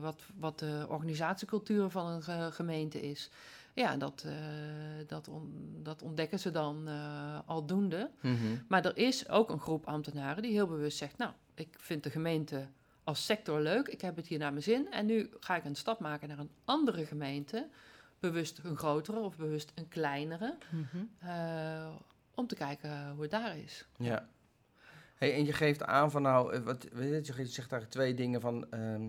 [0.00, 3.30] wat, wat de organisatiecultuur van een ge- gemeente is.
[3.74, 4.32] Ja, dat, eh,
[5.06, 8.10] dat, on- dat ontdekken ze dan eh, aldoende.
[8.20, 8.36] Mhm.
[8.68, 12.10] Maar er is ook een groep ambtenaren die heel bewust zegt: Nou, ik vind de
[12.10, 12.66] gemeente
[13.04, 15.74] als sector leuk, ik heb het hier naar mijn zin en nu ga ik een
[15.74, 17.68] stap maken naar een andere gemeente,
[18.20, 21.04] bewust een grotere of bewust een kleinere, Mhm.
[21.18, 21.94] eh,
[22.34, 23.86] om te kijken hoe het daar is.
[23.98, 24.28] Ja.
[25.14, 28.70] Hey, en je geeft aan van nou, wat, weet je, zegt eigenlijk twee dingen van
[28.70, 29.08] ehm,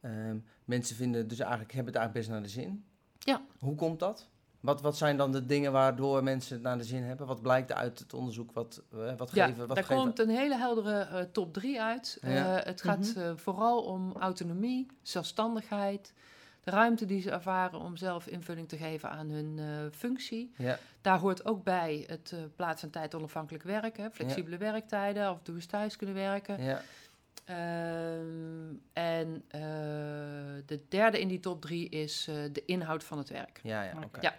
[0.00, 2.84] ehm, mensen vinden dus eigenlijk hebben het eigenlijk best naar de zin.
[3.26, 3.40] Ja.
[3.58, 4.28] Hoe komt dat?
[4.60, 7.26] Wat, wat zijn dan de dingen waardoor mensen het naar de zin hebben?
[7.26, 8.52] Wat blijkt uit het onderzoek?
[8.52, 9.66] Wat, eh, wat Ja, geven?
[9.66, 10.02] Wat daar geven?
[10.02, 12.18] komt een hele heldere eh, top 3 uit.
[12.22, 12.58] Ja.
[12.58, 13.36] Eh, het gaat Mhm.
[13.36, 16.12] vooral om autonomie, zelfstandigheid,
[16.64, 19.60] de ruimte die ze ervaren om zelf invulling te geven aan hun
[19.92, 20.52] functie.
[20.56, 25.42] Ja, Daar hoort ook bij het plaats- en tijd onafhankelijk werken, flexibele werktijden, af en
[25.42, 26.58] toe eens thuis kunnen werken.
[27.46, 29.60] Ehm, en eh,
[30.66, 33.60] de derde in die top 3 is eh, de inhoud van het werk.
[33.62, 34.04] ja, ja, Oké.
[34.06, 34.20] oké.
[34.20, 34.36] Ja.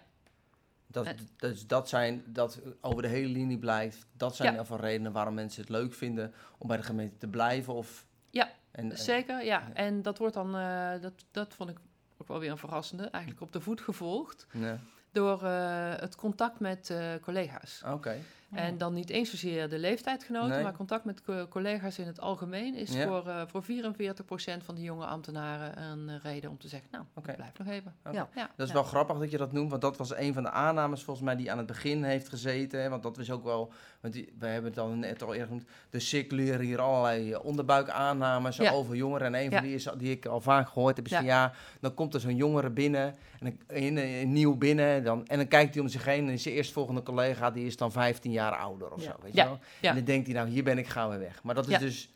[0.87, 4.53] Dat, dus dat zijn, dat over de hele linie blijft, dat zijn Ja.
[4.53, 7.73] in ieder geval redenen waarom mensen het leuk vinden om bij de gemeente te blijven
[7.73, 8.05] of...
[8.29, 9.43] Ja, en, Zeker, ja.
[9.67, 9.73] ja.
[9.73, 11.77] En dat wordt dan, eh, dat, dat vond ik
[12.17, 14.47] ook wel weer een verrassende, eigenlijk op de voet gevolgd.
[14.51, 14.77] Ja,
[15.11, 17.83] Door eh, het contact met eh, collega's.
[17.85, 18.17] oké.
[18.51, 20.63] En dan niet eens zozeer de leeftijdgenoten, Nee.
[20.63, 23.07] maar contact met co- collega's in het algemeen is Ja.
[23.07, 27.03] voor, eh voor 44% van de jonge ambtenaren een eh, reden om te zeggen, nou,
[27.15, 27.29] Oké.
[27.29, 27.95] ik blijf nog even.
[28.11, 28.29] Ja.
[28.35, 28.49] Ja.
[28.55, 31.03] Dat is wel grappig dat je dat noemt, want dat was een van de aannames
[31.03, 32.81] volgens mij die aan het begin heeft gezeten.
[32.81, 35.47] Hè, want dat was ook wel, want die, we hebben het al net al eerder
[35.47, 39.35] genoemd, de circuleren hier allerlei eh, onderbuikaannames over jongeren.
[39.35, 41.17] En een van die, is, die ik al vaak gehoord heb is Ja.
[41.17, 45.37] van ja, dan komt er zo'n jongere binnen, en een, een nieuw binnen, dan, en
[45.37, 48.31] dan kijkt hij om zich heen en is zijn eerstvolgende collega, die is dan 15
[48.31, 49.43] jaar ouder of zo, weet Ja.
[49.43, 49.59] je wel?
[49.81, 49.89] Ja.
[49.89, 51.43] En dan denkt hij nou, hier ben ik, gaan we weg.
[51.43, 52.09] Maar dat is dus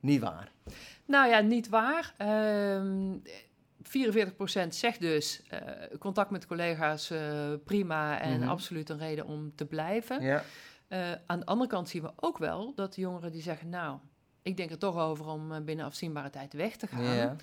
[0.00, 0.50] niet waar.
[1.04, 2.14] Nou ja, niet waar.
[2.18, 3.16] Ehm
[3.82, 5.60] 44% zegt dus eh,
[5.98, 8.48] contact met collega's eh, prima en Mhm.
[8.48, 10.22] absoluut een reden om te blijven.
[10.22, 10.44] Ja,
[10.88, 13.98] Eh, aan de andere kant zien we ook wel dat de jongeren die zeggen, nou,
[14.42, 17.36] ik denk er toch over om binnen afzienbare tijd weg te gaan.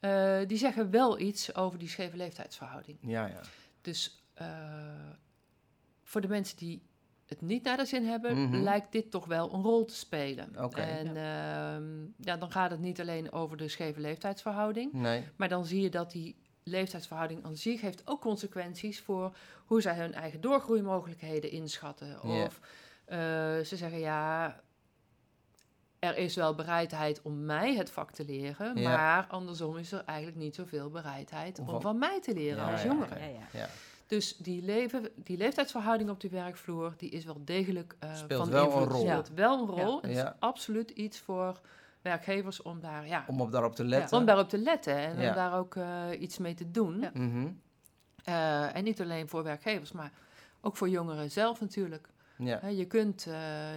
[0.00, 2.98] ja, die zeggen wel iets over die scheve leeftijdsverhouding.
[3.00, 3.40] ja, ja.
[3.80, 4.24] Dus
[6.02, 6.82] voor de mensen die
[7.26, 8.56] het niet naar de zin hebben, Mhm.
[8.62, 10.64] lijkt dit toch wel een rol te spelen.
[10.64, 10.80] Oké.
[10.80, 15.64] En ehm, ja, dan gaat het niet alleen over de scheve leeftijdsverhouding, Nee, maar dan
[15.66, 20.40] zie je dat die leeftijdsverhouding aan zich heeft ook consequenties voor hoe zij hun eigen
[20.40, 22.08] doorgroeimogelijkheden inschatten.
[22.22, 22.44] Ja.
[22.44, 22.60] Of
[23.04, 23.18] eh,
[23.58, 24.60] ze zeggen ja,
[25.98, 28.96] er is wel bereidheid om mij het vak te leren, Ja.
[28.96, 32.72] maar andersom is er eigenlijk niet zoveel bereidheid Om om van- mij te leren Ja,
[32.72, 33.18] als ja, jongere.
[33.18, 33.46] Ja, ja.
[33.52, 33.68] ja.
[34.06, 38.50] Dus die, leven, die leeftijdsverhouding op die werkvloer, die is wel degelijk eh, Speelt van
[38.50, 38.90] wel een invloed.
[38.92, 39.00] rol.
[39.02, 39.96] Speelt wel een rol.
[39.96, 40.00] Ja.
[40.02, 40.28] En het Ja.
[40.32, 41.60] is absoluut iets voor
[42.02, 44.18] werkgevers om daar, ja, Om op daarop te letten.
[44.18, 45.28] om daarop te letten en Ja.
[45.28, 47.00] om daar ook eh, iets mee te doen.
[47.00, 47.10] Ja.
[47.14, 47.48] Mhm.
[48.24, 50.12] Eh, en niet alleen voor werkgevers, maar
[50.60, 52.08] ook voor jongeren zelf natuurlijk.
[52.68, 53.34] Je kunt, eh,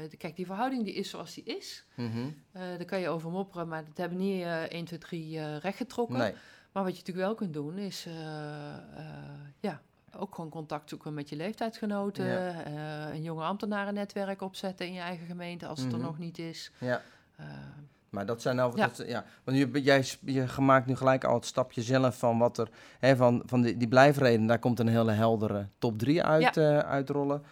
[0.10, 1.86] de- kijk, die verhouding die is zoals die is.
[1.96, 2.18] Mhm.
[2.52, 5.58] Eh, daar kan je over mopperen, maar dat hebben niet eh 1, 2, 3 eh
[5.58, 6.18] rechtgetrokken.
[6.18, 6.34] Nee.
[6.72, 8.78] Maar wat je natuurlijk wel kunt doen, is eh, eh,
[9.60, 9.82] ja,
[10.18, 12.26] ook gewoon contact zoeken met je leeftijdsgenoten.
[12.26, 12.64] Ja.
[12.64, 15.98] eh, een jonge ambtenarennetwerk opzetten in je eigen gemeente als het Mhm.
[16.00, 16.72] er nog niet is.
[16.78, 17.02] Ja.
[17.36, 17.46] Eh,
[18.10, 18.88] Maar dat zijn nou, Ja.
[18.88, 19.26] dat, ja.
[19.44, 23.16] Want je, jij je maakt nu gelijk al het stapje zelf van wat er, hè,
[23.16, 27.44] van, van die, die blijfreden, daar komt een hele heldere top 3 uit, eh, uitrollen.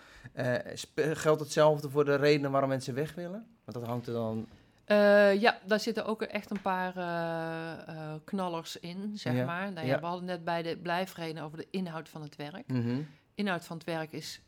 [0.95, 3.45] Geldt hetzelfde voor de redenen waarom mensen weg willen?
[3.65, 4.47] Want dat hangt er dan.
[4.85, 9.71] Eh, ja, daar zitten ook echt een paar eh, eh, knallers in, zeg Ja, maar.
[9.71, 9.99] Nou, ja.
[9.99, 12.67] we hadden net bij de blijfreden over de inhoud van het werk.
[12.67, 13.01] Mhm.
[13.35, 14.39] Inhoud van het werk is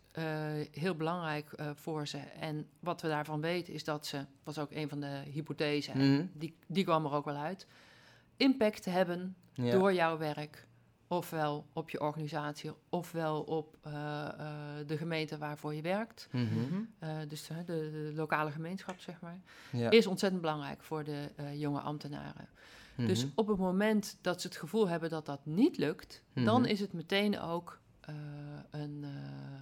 [0.71, 2.17] heel belangrijk voor ze.
[2.39, 6.25] En wat we daarvan weten is dat ze, was ook een van de hypothesen, Mhm.
[6.33, 7.67] die, die kwam er ook wel uit,
[8.37, 9.71] impact hebben Ja.
[9.71, 10.66] door jouw werk.
[11.07, 16.27] Ofwel op je organisatie, ofwel op eh, eh, de gemeente waarvoor je werkt.
[16.31, 16.43] Mhm.
[16.43, 16.81] Mhm.
[16.99, 19.39] Eh, dus de, de, de lokale gemeenschap, zeg maar.
[19.71, 19.89] Ja.
[19.89, 22.47] Is ontzettend belangrijk voor de eh, jonge ambtenaren.
[22.95, 23.31] Dus Mhm.
[23.35, 26.93] op het moment dat ze het gevoel hebben dat dat niet lukt, dan is het
[26.93, 28.15] meteen ook eh,
[28.69, 29.09] een, eh,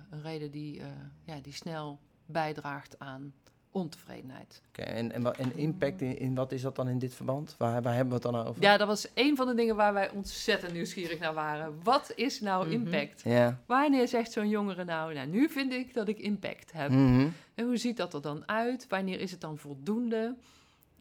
[0.10, 0.88] een reden die, eh,
[1.24, 3.34] ja, die snel bijdraagt aan
[3.76, 4.62] ontevredenheid.
[4.70, 7.56] Oké, en, en, en impact, in, in wat is dat dan in dit verband?
[7.58, 8.62] Waar, waar hebben we het dan over?
[8.62, 11.80] Ja, dat was een van de dingen waar wij ontzettend nieuwsgierig naar waren.
[11.84, 12.74] Wat is nou Mhm.
[12.74, 13.24] impact?
[13.66, 16.90] Wanneer zegt zo'n jongere nou, nou, nu vind ik dat ik impact heb.
[16.90, 17.28] Mhm.
[17.56, 18.88] En hoe ziet dat er dan uit?
[18.88, 20.36] Wanneer is het dan voldoende?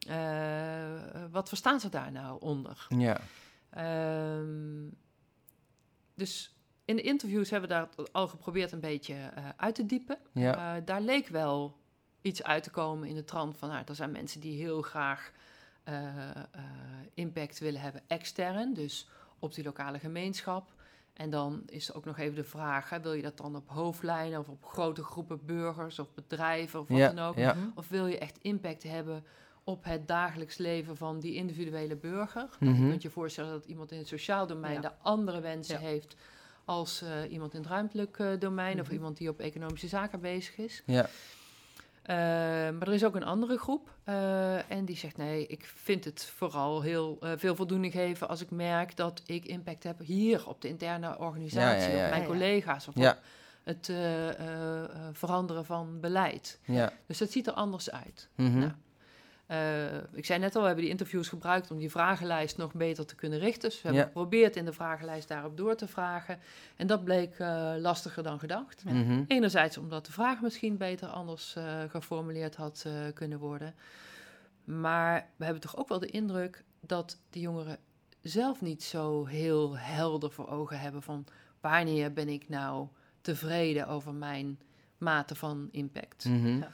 [0.07, 0.15] Eh,
[1.31, 2.87] wat verstaan ze daar nou onder?
[2.97, 3.19] Ja.
[3.69, 4.87] Ehm,
[6.15, 10.17] dus in de interviews hebben we daar al geprobeerd een beetje eh, uit te diepen.
[10.31, 10.75] Ja.
[10.75, 11.75] Eh, daar leek wel
[12.25, 13.69] iets uit te komen in de trant van...
[13.69, 15.31] Nou, er zijn mensen die heel graag
[15.83, 16.41] eh, eh,
[17.13, 18.73] impact willen hebben extern.
[18.73, 19.07] Dus
[19.39, 20.73] op die lokale gemeenschap.
[21.13, 22.89] En dan is er ook nog even de vraag...
[22.89, 26.87] Hè, wil je dat dan op hoofdlijnen of op grote groepen burgers of bedrijven of
[26.87, 27.35] wat Ja, dan ook?
[27.35, 27.53] ja.
[27.53, 27.67] Mhm.
[27.75, 29.23] Of wil je echt impact hebben
[29.63, 32.47] op het dagelijks leven van die individuele burger?
[32.59, 32.83] Nou, Mhm.
[32.83, 34.81] Je kunt je voorstellen dat iemand in het sociaal domein Ja.
[34.81, 35.87] de andere wensen Ja.
[35.87, 36.15] heeft
[36.65, 38.95] als eh, iemand in het ruimtelijk eh, domein of Mhm.
[38.95, 40.83] iemand die op economische zaken bezig is.
[40.85, 41.09] Ja.
[42.05, 42.15] Eh,
[42.77, 46.31] maar er is ook een andere groep eh, en die zegt nee, ik vind het
[46.35, 50.61] vooral heel eh, veel voldoening geven als ik merk dat ik impact heb hier op
[50.61, 52.03] de interne organisatie, Ja, ja, ja.
[52.03, 53.11] op mijn collega's of Ja.
[53.11, 53.17] op
[53.63, 53.97] het eh,
[55.11, 56.59] veranderen van beleid.
[56.65, 56.91] Ja.
[57.07, 58.29] Dus dat ziet er anders uit.
[58.35, 58.59] Mhm.
[58.59, 58.71] Nou,
[59.45, 63.05] eh, ik zei net al, we hebben die interviews gebruikt om die vragenlijst nog beter
[63.05, 63.69] te kunnen richten.
[63.69, 64.07] Dus we hebben Ja.
[64.07, 66.39] geprobeerd in de vragenlijst daarop door te vragen.
[66.75, 68.81] En dat bleek eh, lastiger dan gedacht.
[68.85, 68.93] Ja.
[68.93, 69.23] Mhm.
[69.27, 73.75] Enerzijds omdat de vraag misschien beter anders eh, geformuleerd had eh, kunnen worden.
[74.63, 77.77] Maar we hebben toch ook wel de indruk dat de jongeren
[78.21, 81.25] zelf niet zo heel helder voor ogen hebben van
[81.61, 82.87] wanneer ben ik nou
[83.21, 84.59] tevreden over mijn
[84.97, 86.25] mate van impact.
[86.25, 86.57] Mhm.
[86.57, 86.69] Ja.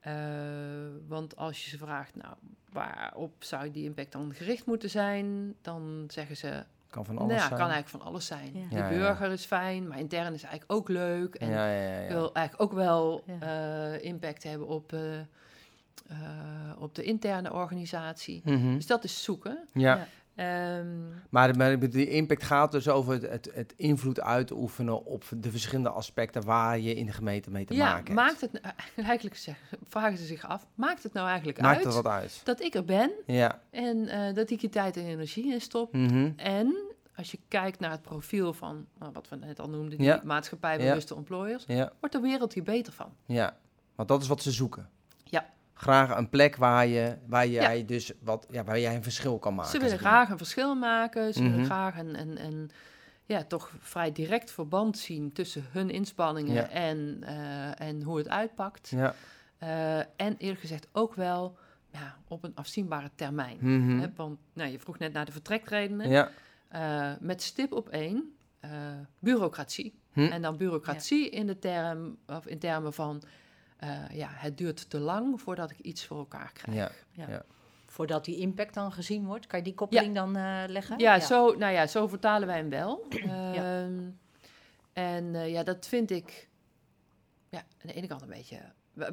[0.00, 0.12] Eh,
[1.08, 2.34] want als je ze vraagt, nou,
[2.72, 5.54] waarop zou die impact dan gericht moeten zijn?
[5.62, 7.60] Dan zeggen ze, Kan van nou, alles ja, zijn.
[7.60, 8.50] kan eigenlijk van alles zijn.
[8.54, 8.68] Ja.
[8.68, 8.98] De Ja, ja, ja.
[8.98, 11.34] burger is fijn, maar intern is eigenlijk ook leuk.
[11.34, 12.08] En ja, ja, ja, ja.
[12.08, 13.94] wil eigenlijk ook wel Ja.
[13.94, 15.26] eh, impact hebben op, eh, eh,
[16.78, 18.40] op de interne organisatie.
[18.44, 18.74] Mhm.
[18.74, 19.68] Dus dat is zoeken.
[19.72, 20.06] ja.
[20.38, 25.50] Ehm, Maar, maar die impact gaat dus over het, het, het invloed uitoefenen op de
[25.50, 28.16] verschillende aspecten waar je in de gemeente mee te ja, maken hebt.
[28.16, 28.74] maakt het nou-
[29.08, 29.56] eigenlijk
[29.88, 32.40] vragen ze zich af, maakt het nou eigenlijk Maakt uit er wat uit?
[32.44, 33.60] dat ik er ben Ja.
[33.70, 35.92] en eh, dat ik je tijd en energie in stop?
[35.92, 36.30] Mhm.
[36.36, 36.76] En
[37.16, 40.20] als je kijkt naar het profiel van nou, wat we net al noemden, die Ja.
[40.24, 41.92] maatschappijbewuste employers, Ja.
[42.00, 43.12] wordt de wereld hier beter van.
[43.26, 43.56] Ja.
[43.94, 44.88] Want dat is wat ze zoeken.
[45.78, 49.54] Graag een plek waar, je, waar jij dus wat, ja, waar jij een verschil kan
[49.54, 49.70] maken.
[49.70, 51.32] Ze willen graag een verschil maken.
[51.34, 51.50] Ze Mhm.
[51.50, 52.70] willen graag een, een, een
[53.24, 56.68] ja, toch vrij direct verband zien tussen hun inspanningen Ja.
[56.68, 58.88] en, eh, en hoe het uitpakt.
[58.88, 59.14] Ja.
[59.58, 61.56] Eh, en eerlijk gezegd ook wel
[61.92, 63.56] ja, op een afzienbare termijn.
[63.60, 63.98] Mhm.
[63.98, 66.08] Hè, want nou, je vroeg net naar de vertrekredenen.
[66.08, 66.30] Ja.
[66.68, 68.70] Eh, met stip op één, eh,
[69.18, 69.94] bureaucratie.
[70.12, 70.20] Hm.
[70.20, 73.22] En dan bureaucratie in, de term, of in termen van...
[73.78, 76.76] eh, ja, het duurt te lang voordat ik iets voor elkaar krijg.
[76.76, 76.90] Ja.
[77.12, 77.28] Ja.
[77.30, 77.42] Ja.
[77.86, 80.98] Voordat die impact dan gezien wordt, kan je die koppeling dan eh, leggen?
[80.98, 83.06] Ja, Zo, nou ja, zo vertalen wij hem wel.
[83.10, 83.54] Ja.
[83.82, 84.00] Ehm,
[84.92, 86.48] En eh, ja, dat vind ik
[87.48, 88.58] ja, aan de ene kant een beetje,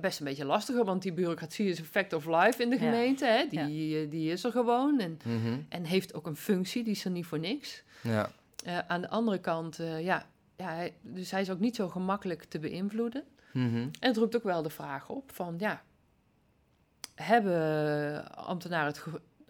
[0.01, 2.81] best een beetje lastiger, want die bureaucratie is een fact of life in de Ja.
[2.81, 3.25] gemeente.
[3.25, 3.47] Hè?
[3.49, 5.59] Die, die is er gewoon en, Mhm.
[5.69, 7.83] en heeft ook een functie, die is er niet voor niks.
[8.01, 8.31] Ja.
[8.65, 10.25] Eh, aan de andere kant, eh, ja,
[10.55, 13.23] ja hij, dus hij is ook niet zo gemakkelijk te beïnvloeden.
[13.55, 13.75] Mhm.
[13.77, 15.81] En het roept ook wel de vraag op van, ja,
[17.15, 19.03] hebben ambtenaren, het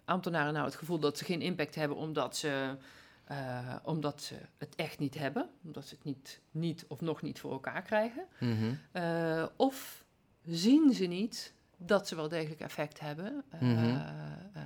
[0.04, 2.76] ambtenaren nou het gevoel dat ze geen impact hebben omdat ze,
[3.24, 7.40] eh, omdat ze het echt niet hebben, omdat ze het niet, niet of nog niet
[7.40, 8.24] voor elkaar krijgen?
[8.40, 8.74] Mhm.
[8.92, 10.04] Eh, of
[10.44, 13.84] zien ze niet dat ze wel degelijk effect hebben eh, Mhm.
[13.84, 14.62] eh,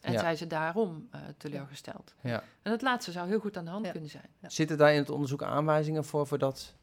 [0.00, 0.18] en Ja.
[0.18, 2.14] zijn ze daarom eh, teleurgesteld?
[2.20, 2.42] Ja.
[2.62, 3.90] En het laatste zou heel goed aan de hand Ja.
[3.92, 4.28] kunnen zijn.
[4.42, 6.74] Zitten daar in het onderzoek aanwijzingen voor, voor, dat,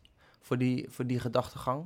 [0.46, 1.86] voor, die, voor die gedachtegang?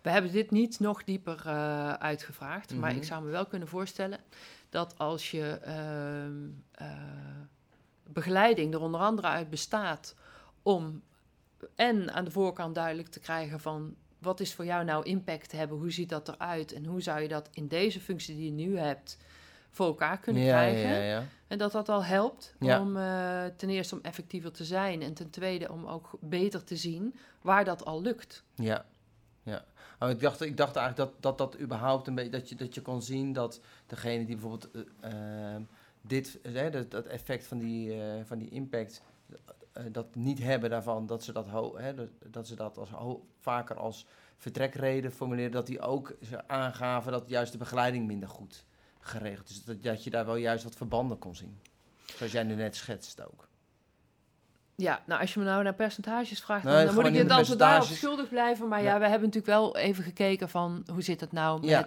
[0.00, 2.98] We hebben dit niet nog dieper uh, uitgevraagd, maar Mhm.
[2.98, 4.18] ik zou me wel kunnen voorstellen
[4.70, 6.32] dat als je ehm,
[6.70, 6.88] eh,
[8.06, 10.14] begeleiding er onder andere uit bestaat
[10.62, 11.02] om
[11.74, 15.78] en aan de voorkant duidelijk te krijgen van wat is voor jou nou impact hebben,
[15.78, 18.78] hoe ziet dat eruit en hoe zou je dat in deze functie die je nu
[18.78, 19.18] hebt
[19.72, 20.88] voor elkaar kunnen ja, krijgen.
[20.88, 25.02] Ja, ja, En dat dat al helpt om eh, ten eerste om effectiever te zijn
[25.02, 28.44] en ten tweede om ook beter te zien waar dat al lukt.
[28.54, 28.84] Ja,
[29.42, 29.64] ja.
[29.98, 32.74] Oh, ik, dacht, ik dacht eigenlijk dat dat, dat überhaupt een beetje, dat je, dat
[32.74, 35.62] je kon zien dat degene die bijvoorbeeld eh, ehm,
[36.00, 36.38] dit,
[36.72, 39.02] dat, dat effect van die, eh, van die impact,
[39.90, 42.90] dat niet hebben daarvan, dat ze dat, hè, dat, dat, ze dat als
[43.40, 44.06] vaker als
[44.36, 48.64] vertrekreden formuleerden, dat die ook aangaven dat juist de begeleiding minder goed
[49.02, 49.64] geregeld is.
[49.64, 51.60] Dat, dat je daar wel juist wat verbanden kon zien.
[52.16, 53.48] Zoals jij nu net schetst ook.
[54.74, 57.18] Ja, nou als je me nou naar percentages vraagt, Nee, dan, dan moet ik je
[57.18, 58.68] het antwoord daarop schuldig blijven.
[58.68, 58.92] Maar ja.
[58.92, 58.98] Ja.
[58.98, 61.86] we hebben natuurlijk wel even gekeken van hoe zit het nou Ja.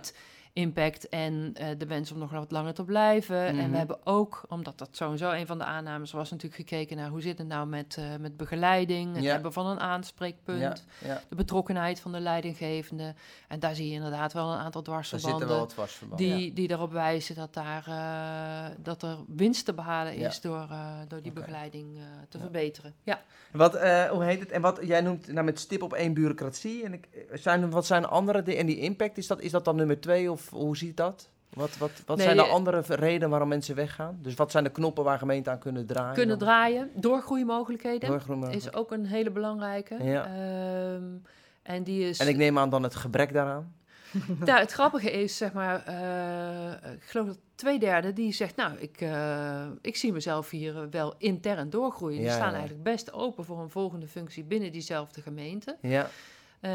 [0.55, 3.37] Impact en eh, de wens om nog wat langer te blijven.
[3.45, 3.71] En Mhm.
[3.71, 7.21] we hebben ook, omdat dat sowieso een van de aannames was, natuurlijk gekeken naar hoe
[7.21, 9.31] zit het nou met, eh, met begeleiding, het Ja.
[9.31, 10.59] hebben van een aanspreekpunt,
[10.99, 11.21] Ja, ja.
[11.29, 13.13] de betrokkenheid van de leidinggevende.
[13.47, 15.67] En daar zie je inderdaad wel een aantal dwarsverbanden.
[15.67, 16.27] dwarsverbanden.
[16.27, 20.67] Die, die erop wijzen dat, daar, eh, dat er winst te behalen is door,
[21.07, 21.97] door die begeleiding
[22.29, 22.93] te verbeteren.
[23.03, 23.21] Ja.
[23.51, 23.71] Wat,
[24.09, 24.51] hoe heet het?
[24.51, 26.83] En wat jij noemt nou met stip op één bureaucratie.
[26.83, 28.59] En ik, zijn, wat zijn andere dingen?
[28.59, 30.31] En die impact, is dat, is dat dan nummer twee?
[30.31, 31.29] Of hoe ziet dat?
[31.53, 34.19] Wat, wat, wat Nee, zijn de eh, andere redenen waarom mensen weggaan?
[34.21, 36.13] Dus wat zijn de knoppen waar gemeenten aan kunnen draaien?
[36.13, 36.47] Kunnen dan?
[36.47, 38.51] draaien, doorgroeimogelijkheden Doorgroeien.
[38.51, 40.03] is ook een hele belangrijke.
[40.03, 40.25] Ja.
[40.25, 41.03] Ehm,
[41.63, 42.19] en die is.
[42.19, 43.73] En ik neem aan dan het gebrek daaraan.
[44.45, 48.77] Nou, het grappige is, zeg maar, eh, ik geloof dat twee derde die zegt, nou,
[48.77, 52.17] ik, eh, ik zie mezelf hier wel intern doorgroeien.
[52.17, 52.53] Die Ja, staan ja.
[52.53, 55.77] eigenlijk best open voor een volgende functie binnen diezelfde gemeente.
[55.81, 56.09] Ja,
[56.59, 56.73] Ehm,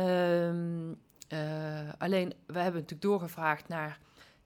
[0.91, 0.97] eh,
[1.99, 3.99] alleen, we hebben natuurlijk doorgevraagd naar,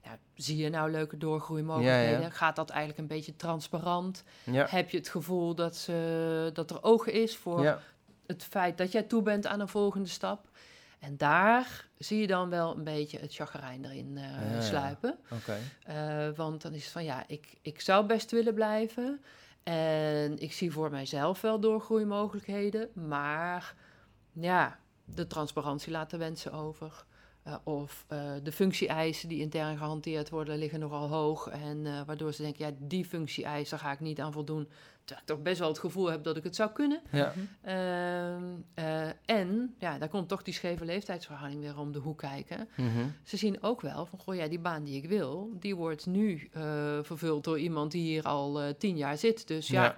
[0.03, 2.19] ja, zie je nou leuke doorgroeimogelijkheden?
[2.19, 2.29] Ja, ja.
[2.29, 4.23] Gaat dat eigenlijk een beetje transparant?
[4.51, 7.79] Heb je het gevoel dat, ze, dat er ogen is voor
[8.27, 10.49] het feit dat jij toe bent aan een volgende stap?
[10.99, 14.61] En daar zie je dan wel een beetje het chagrijn erin eh, Ja, ja.
[14.61, 15.17] sluipen.
[15.85, 19.21] Eh, want dan is het van ja, ik, ik zou best willen blijven.
[19.63, 22.89] En ik zie voor mijzelf wel doorgroeimogelijkheden.
[22.93, 23.73] Maar
[24.31, 27.05] ja, de transparantie laat de wensen over.
[27.43, 31.47] Eh, of eh, de functie-eisen die intern gehanteerd worden, liggen nogal hoog.
[31.49, 34.67] En eh, waardoor ze denken, ja, die functie-eisen ga ik niet aan voldoen.
[35.05, 37.01] Terwijl ik toch best wel het gevoel heb dat ik het zou kunnen.
[37.11, 37.33] Ja.
[37.61, 42.69] Ehm, eh, en ja, daar komt toch die scheve leeftijdsverhouding weer om de hoek kijken.
[42.75, 43.05] Mhm.
[43.23, 46.49] Ze zien ook wel van, goh ja, die baan die ik wil, die wordt nu
[46.51, 46.63] eh,
[47.01, 49.47] vervuld door iemand die hier al eh, tien jaar zit.
[49.47, 49.97] Dus ja, Ja.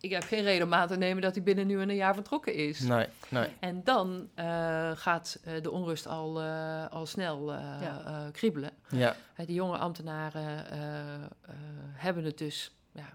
[0.00, 2.14] Ik heb geen reden om aan te nemen dat hij binnen nu en een jaar
[2.14, 2.80] vertrokken is.
[2.80, 3.48] Nee, nee.
[3.60, 8.02] En dan eh, gaat eh, de onrust al, eh, al snel eh, Ja.
[8.06, 8.70] eh, kriebelen.
[8.88, 11.20] Ja, die jonge ambtenaren eh, eh,
[11.92, 13.08] hebben het dus, ja,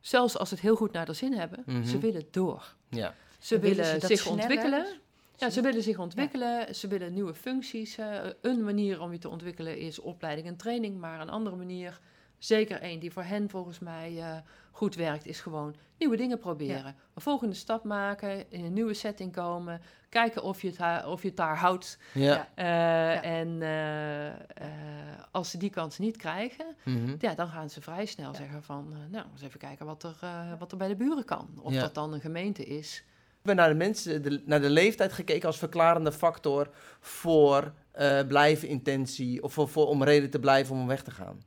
[0.00, 1.84] zelfs als ze het heel goed naar de zin hebben, Mhm.
[1.84, 2.74] ze willen door.
[2.88, 3.14] ja.
[3.38, 4.40] Ze Willen willen ze dat zich sneller?
[4.40, 4.86] ontwikkelen.
[5.36, 7.98] Ja, ze willen zich ontwikkelen, ze willen nieuwe functies.
[7.98, 12.00] eh, een manier om je te ontwikkelen is opleiding en training, maar een andere manier,
[12.38, 14.36] zeker één die voor hen volgens mij eh,
[14.72, 16.94] goed werkt, is gewoon nieuwe dingen proberen.
[17.14, 21.28] Een volgende stap maken, in een nieuwe setting komen, kijken of je het, of je
[21.28, 21.98] het daar houdt.
[22.14, 22.48] Ja.
[22.54, 24.34] Eh, En eh, eh,
[25.30, 27.14] als ze die kans niet krijgen, Mhm.
[27.18, 30.16] ja, dan gaan ze vrij snel zeggen van, nou, eens even kijken wat er,
[30.58, 31.48] wat er bij de buren kan.
[31.60, 33.04] Of dat dan een gemeente is.
[33.06, 36.68] We hebben naar de mensen, de, naar de leeftijd gekeken als verklarende factor
[37.00, 37.72] voor
[38.28, 41.42] blijven intentie of voor, voor, om reden te blijven om weg te gaan.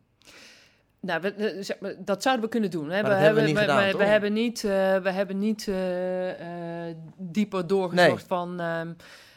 [1.06, 2.90] Nou, we, zeg maar, dat zouden we kunnen doen.
[2.90, 3.02] Hè.
[3.02, 5.68] Maar dat hebben we niet we, gedaan, we, we hebben niet, eh, we hebben niet
[5.68, 8.26] eh, eh, dieper doorgezocht Nee.
[8.28, 8.60] van...
[8.60, 8.94] ehm,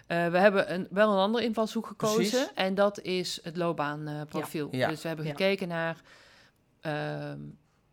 [0.07, 2.16] eh, we hebben een, wel een andere invalshoek gekozen.
[2.16, 2.50] Precies.
[2.54, 4.68] En dat is het loopbaanprofiel.
[4.70, 4.78] Ja.
[4.78, 4.88] Ja.
[4.88, 5.31] Dus we hebben Ja.
[5.31, 5.96] gekeken naar...
[6.81, 7.38] ehm,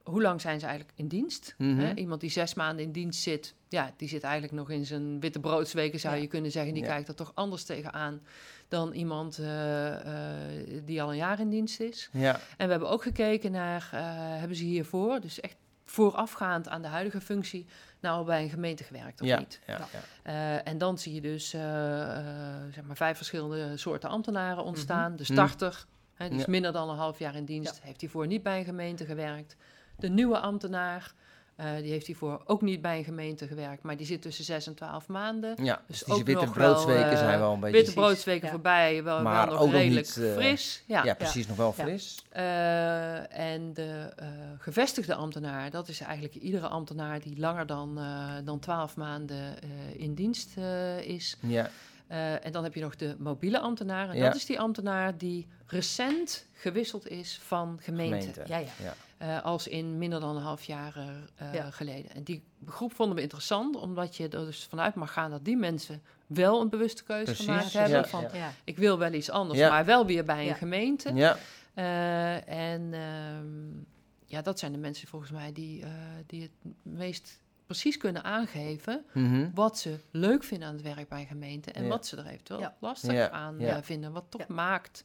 [0.06, 1.56] hoe lang zijn ze eigenlijk in dienst?
[1.58, 1.98] Mhm.
[1.98, 3.54] Iemand die zes maanden in dienst zit...
[3.70, 6.22] Ja, die zit eigenlijk nog in zijn witte broodsweken, zou Ja.
[6.22, 6.74] je kunnen zeggen.
[6.74, 6.90] Die Ja.
[6.90, 8.22] kijkt er toch anders tegenaan...
[8.68, 12.10] dan iemand eh, eh, die al een jaar in dienst is.
[12.12, 14.00] Ja, En we hebben ook gekeken naar, eh,
[14.40, 17.66] hebben ze hiervoor, dus echt voorafgaand aan de huidige functie,
[18.00, 19.60] nou bij een gemeente gewerkt of ja, niet.
[19.68, 19.88] ja, Ja.
[20.32, 20.64] ja.
[20.64, 25.16] En dan zie je dus zeg maar vijf verschillende soorten ambtenaren ontstaan.
[25.16, 25.32] De Mhm.
[25.34, 28.66] starter, hè, dus minder dan een half jaar in dienst, heeft hiervoor niet bij een
[28.66, 29.56] gemeente gewerkt.
[29.98, 31.14] De nieuwe ambtenaar,
[31.56, 34.68] eh, die heeft hiervoor ook niet bij een gemeente gewerkt, maar die zit tussen zes
[34.68, 35.64] en twaalf maanden.
[35.64, 37.76] Ja, Dus dus die ook witte nog wel, broodsweken eh, zijn wel een beetje...
[37.78, 38.52] Witte broodsweken ja.
[38.52, 40.84] voorbij, wel, Maar wel nog ook nog redelijk niet, eh, fris.
[40.88, 41.84] ja, precies, nog wel Ja.
[41.84, 42.24] fris.
[42.30, 44.28] Eh, en de eh,
[44.58, 49.70] gevestigde ambtenaar, dat is eigenlijk iedere ambtenaar die langer dan, eh dan 12 maanden eh,
[50.02, 51.38] in dienst eh, is.
[51.40, 51.70] Ja,
[52.08, 54.10] Eh, en dan heb je nog de mobiele ambtenaar.
[54.10, 54.26] En Ja.
[54.26, 58.18] dat is die ambtenaar die recent gewisseld is van gemeente.
[58.18, 58.44] Gemeente.
[58.48, 58.94] Ja, ja.
[59.18, 60.96] Eh, als in minder dan een half jaar
[61.36, 61.72] eh, Ja.
[61.72, 62.12] geleden.
[62.12, 65.58] En die groep vonden we interessant, omdat je er dus vanuit mag gaan dat die
[65.58, 67.98] mensen wel een bewuste keuze Precies, gemaakt hebben.
[67.98, 68.06] ja.
[68.06, 68.52] van, ja.
[68.64, 69.70] ik wil wel iets anders, Ja.
[69.70, 70.54] maar wel weer bij een Ja.
[70.54, 71.14] gemeente.
[71.14, 71.38] Ja,
[71.74, 73.84] Eh, en ehm,
[74.26, 75.90] ja, dat zijn de mensen volgens mij die, eh,
[76.26, 79.50] die het meest precies kunnen aangeven mhm.
[79.54, 81.90] wat ze leuk vinden aan het werk bij een gemeente en Ja.
[81.90, 82.76] wat ze er eventueel Ja.
[82.80, 83.84] lastig Ja, aan ja.
[83.84, 84.54] vinden, wat toch Ja.
[84.54, 85.04] maakt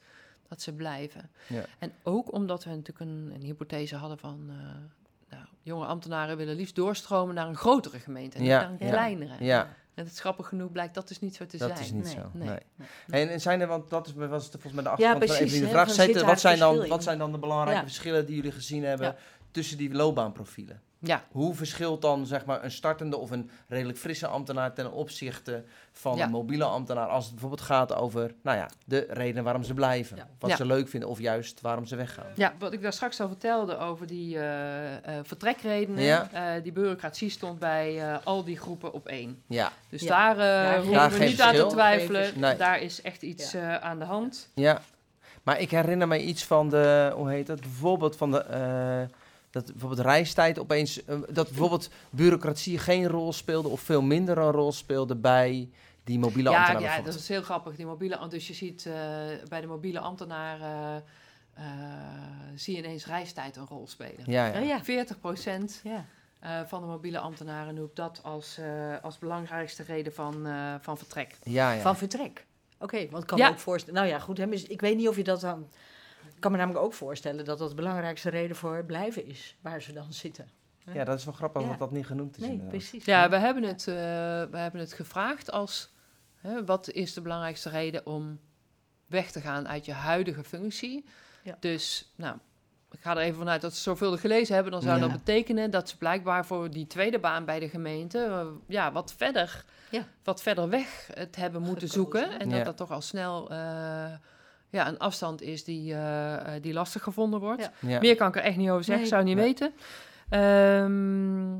[0.51, 1.31] dat ze blijven.
[1.47, 1.63] Ja.
[1.79, 4.57] En ook omdat we natuurlijk een, een hypothese hadden van eh,
[5.37, 8.87] nou, jonge ambtenaren willen liefst doorstromen naar een grotere gemeente en Ja, niet naar een
[8.87, 8.93] ja.
[8.93, 9.45] kleinere.
[9.45, 9.79] ja.
[9.95, 11.81] En het is grappig genoeg blijkt dat dus niet zo te dat zijn.
[11.81, 12.31] is niet Nee, zo.
[12.33, 12.49] nee.
[12.49, 13.23] Nee.
[13.23, 15.37] En, en zijn er, want dat is, was het volgens mij de Ja, achtergrond van
[15.37, 15.87] precies, even de vraag.
[16.27, 16.89] wat, zijn dan, in?
[16.89, 17.87] wat zijn dan de belangrijke Ja.
[17.87, 19.17] verschillen die jullie gezien hebben Ja.
[19.51, 20.81] tussen die loopbaanprofielen?
[21.03, 25.65] Ja, Hoe verschilt dan zeg maar, een startende of een redelijk frisse ambtenaar ten opzichte
[25.93, 26.25] van Ja.
[26.25, 30.17] een mobiele ambtenaar als het bijvoorbeeld gaat over nou ja, de reden waarom ze blijven,
[30.17, 30.29] Ja.
[30.39, 30.57] wat Ja.
[30.57, 32.27] ze leuk vinden of juist waarom ze weggaan?
[32.35, 36.03] Ja, wat ik daar straks al vertelde over die eh, eh, vertrekredenen.
[36.03, 36.29] Ja.
[36.33, 39.43] eh, die bureaucratie stond bij eh, al die groepen op één.
[39.47, 40.09] Ja, Dus Ja.
[40.09, 40.39] daar, eh
[40.71, 42.39] Daar hoeven Daar we niet aan te twijfelen.
[42.41, 42.57] Nee.
[42.57, 43.79] Daar is echt iets Ja.
[43.79, 44.49] eh, aan de hand.
[44.55, 44.81] ja.
[45.43, 49.03] Maar ik herinner me iets van de, hoe heet dat, bijvoorbeeld van de, eh,
[49.51, 54.51] dat bijvoorbeeld reistijd opeens, eh, dat bijvoorbeeld bureaucratie geen rol speelde of veel minder een
[54.51, 55.69] rol speelde bij
[56.05, 57.77] die mobiele Ja, ambtenaar ja, dat is heel grappig.
[57.77, 58.93] Die mobiele, dus je ziet eh,
[59.49, 60.61] bij de mobiele ambtenaar
[61.55, 61.65] eh,
[62.55, 64.23] zie je ineens reistijd een rol spelen.
[64.27, 64.61] Ja, ja.
[64.61, 64.85] Oh, ja.
[64.85, 66.05] 40 procent Ja.
[66.39, 70.99] eh, van de mobiele ambtenaren noemt dat als, eh, als belangrijkste reden van, eh, van
[70.99, 71.39] vertrek.
[71.43, 71.81] ja, ja.
[71.81, 72.47] Van vertrek.
[72.79, 73.47] Oké, want ik kan Ja.
[73.47, 74.01] me ook voorstellen.
[74.01, 74.39] Nou ja, goed.
[74.39, 75.69] Hè, ik weet niet of je dat dan.
[76.41, 79.57] Ik kan me namelijk ook voorstellen dat dat de belangrijkste reden voor blijven is.
[79.61, 80.49] Waar ze dan zitten.
[80.93, 81.69] ja, dat is wel grappig Ja.
[81.69, 82.41] dat dat niet genoemd is.
[82.43, 82.77] Nee, inderdaad.
[82.77, 83.05] precies.
[83.05, 83.95] Ja, we hebben het, eh,
[84.51, 85.93] we hebben het gevraagd als...
[86.37, 88.41] Hè, wat is de belangrijkste reden om
[89.07, 91.05] weg te gaan uit je huidige functie?
[91.43, 91.57] Ja.
[91.61, 92.37] Dus, nou,
[92.91, 94.73] ik ga er even vanuit dat ze zorgvuldig gelezen hebben.
[94.73, 95.01] Dan zou Ja.
[95.09, 98.25] dat betekenen dat ze blijkbaar voor die tweede baan bij de gemeente...
[98.25, 100.07] eh, ja, wat verder, Ja.
[100.23, 102.21] wat verder weg het hebben moeten Gekozen.
[102.21, 102.41] zoeken.
[102.41, 102.57] En Ja.
[102.57, 103.51] dat dat toch al snel...
[103.51, 104.13] eh,
[104.71, 107.63] ja, een afstand is die, eh, eh, die lastig gevonden wordt.
[107.81, 107.89] Ja.
[107.89, 108.01] Ja.
[108.01, 109.13] Meer kan ik er echt niet over zeggen, Nee.
[109.13, 109.45] zou niet Nee.
[109.45, 109.73] weten.
[110.29, 111.55] Ehm,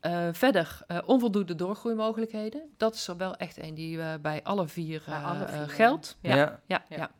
[0.00, 2.62] eh, verder, eh, onvoldoende doorgroeimogelijkheden.
[2.76, 6.16] Dat is er wel echt een die bij alle vier, Bij alle vier, geldt.
[6.20, 6.36] Ja.
[6.36, 6.96] Ja, ja, Ja.
[6.96, 7.10] ja.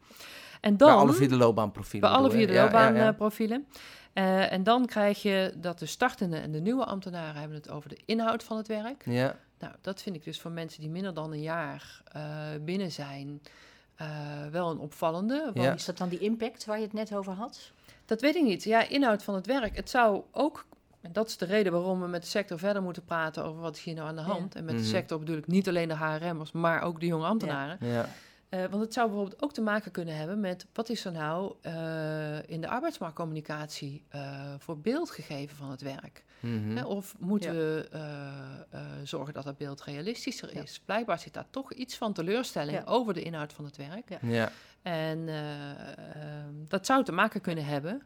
[0.60, 2.10] En Bij dan, alle vier de loopbaanprofielen.
[2.10, 2.90] bij alle vier de Ja, ja, ja.
[2.90, 3.66] loopbaanprofielen.
[4.12, 7.88] Eh, en dan krijg je dat de startende en de nieuwe ambtenaren hebben het over
[7.88, 9.02] de inhoud van het werk.
[9.04, 12.22] Ja, Nou, dat vind ik dus voor mensen die minder dan een jaar eh,
[12.60, 13.40] binnen zijn
[13.96, 14.08] eh,
[14.50, 15.40] wel een opvallende.
[15.44, 15.72] Want Ja.
[15.74, 17.70] Is dat dan die impact waar je het net over had?
[18.04, 18.64] Dat weet ik niet.
[18.64, 19.76] Ja, inhoud van het werk.
[19.76, 20.66] Het zou ook,
[21.00, 23.76] en dat is de reden waarom we met de sector verder moeten praten over wat
[23.76, 24.26] is hier nou aan de Ja.
[24.26, 24.54] hand.
[24.54, 24.82] En met Mhm.
[24.82, 27.76] de sector bedoel ik niet alleen de HRM'ers, maar ook de jonge ambtenaren.
[27.80, 28.08] ja.
[28.48, 31.54] Eh, want het zou bijvoorbeeld ook te maken kunnen hebben met wat is er nou
[31.60, 36.24] eh, in de arbeidsmarktcommunicatie eh, voor beeld gegeven van het werk.
[36.40, 36.76] Mhm.
[36.76, 37.58] Hè, Of moeten Ja.
[37.60, 38.00] we eh,
[38.70, 40.62] eh, zorgen dat dat beeld realistischer Ja.
[40.62, 40.80] is?
[40.84, 42.82] Blijkbaar zit daar toch iets van teleurstelling Ja.
[42.84, 44.08] over de inhoud van het werk.
[44.08, 44.18] Ja.
[44.22, 44.50] Ja.
[44.82, 48.02] En eh, ehm, dat zou te maken kunnen hebben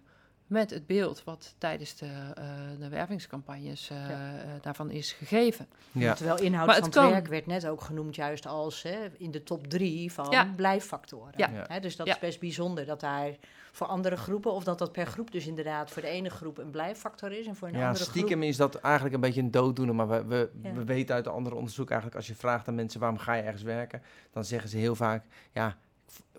[0.51, 2.45] met het beeld wat tijdens de, eh,
[2.79, 4.11] de wervingscampagnes eh, Ja.
[4.39, 5.67] eh, daarvan is gegeven.
[5.93, 6.15] Ja.
[6.15, 9.43] Terwijl inhoud Maar van het werk werd net ook genoemd juist als hè, in de
[9.43, 10.53] top drie van Ja.
[10.57, 11.33] blijffactoren.
[11.37, 11.49] Ja.
[11.49, 11.65] Ja.
[11.69, 12.13] Hè, dus dat Ja.
[12.13, 13.31] is best bijzonder dat daar
[13.73, 16.71] voor andere groepen, of dat dat per groep dus inderdaad voor de ene groep een
[16.71, 19.95] blijffactor is en voor een Ja, andere stiekem is dat eigenlijk een beetje een dooddoener.
[19.95, 20.73] Maar we, we, Ja.
[20.73, 22.17] we weten uit de andere onderzoek eigenlijk...
[22.19, 24.03] als je vraagt aan mensen waarom ga je ergens werken...
[24.33, 25.77] dan zeggen ze heel vaak, ja,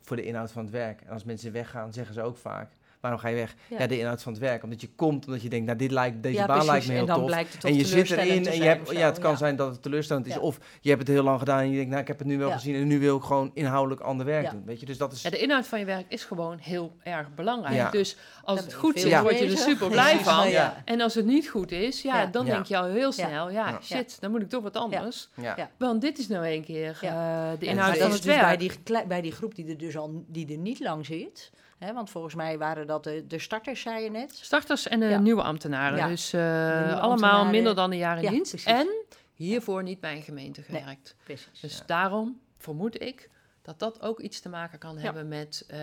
[0.01, 1.01] voor de inhoud van het werk.
[1.01, 2.72] En als mensen weggaan, zeggen ze ook vaak...
[3.02, 3.56] waarom ga je weg?
[3.70, 3.88] Ja, Ja.
[3.88, 4.64] de inhoud van het werk.
[4.64, 7.02] Omdat je komt, omdat je denkt, nou, dit lijkt, deze Ja, baan lijkt me heel
[7.02, 7.26] en dan tof.
[7.26, 9.72] blijkt het toch En je zit erin en je hebt, ja, het kan zijn dat
[9.72, 10.34] het teleurstellend is.
[10.34, 10.39] Ja.
[10.39, 12.38] Of je hebt het heel lang gedaan en je denkt, nou, ik heb het nu
[12.38, 12.54] wel Ja.
[12.54, 12.76] gezien...
[12.76, 14.52] en nu wil ik gewoon inhoudelijk ander werk Ja.
[14.52, 14.64] doen.
[14.66, 15.22] Weet je, dus dat is...
[15.22, 17.76] Ja, de inhoud van je werk is gewoon heel erg belangrijk.
[17.76, 17.89] Ja.
[17.89, 20.49] Dus als het goed mee word je er super blij van.
[20.49, 20.82] Ja.
[20.86, 22.26] En als het niet goed is, ja, Ja.
[22.26, 22.54] dan Ja.
[22.54, 23.80] denk je al heel snel, ja, Ja.
[23.82, 25.30] shit, dan moet ik toch wat anders.
[25.78, 28.58] Want dit is nou een keer eh, de inhoud van dat het is dus bij
[28.93, 29.08] werk.
[29.08, 31.52] bij die groep die er dus al die er niet lang zit.
[31.86, 34.36] Hè, want volgens mij waren dat de, de starters, zei je net.
[34.36, 35.20] Starters en de Ja.
[35.20, 35.98] nieuwe ambtenaren.
[35.98, 36.08] Ja.
[36.08, 36.56] Dus eh, nieuwe
[36.88, 37.52] allemaal ambtenaren.
[37.52, 38.50] minder dan een jaar in Ja, dienst.
[38.50, 38.72] precies.
[38.72, 38.88] En
[39.34, 40.80] hiervoor niet bij een gemeente Nee.
[40.82, 41.16] gewerkt.
[41.24, 41.60] Precies.
[41.60, 41.84] Dus Ja.
[41.86, 43.30] daarom vermoed ik
[43.62, 45.02] dat dat ook iets te maken kan Ja.
[45.02, 45.80] hebben met eh,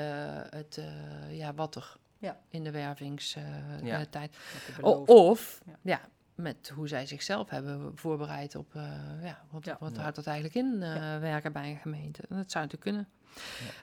[0.50, 2.38] het, eh, ja, wat er Ja.
[2.48, 4.36] in de wervingstijd.
[4.80, 5.72] Of Ja.
[5.82, 6.00] ja.
[6.34, 8.72] met hoe zij zichzelf hebben voorbereid op
[9.22, 9.76] ja, wat, Ja.
[9.80, 10.00] wat Ja.
[10.00, 11.18] houdt dat eigenlijk in eh, Ja.
[11.20, 12.20] werken bij een gemeente.
[12.28, 13.08] Dat zou natuurlijk kunnen.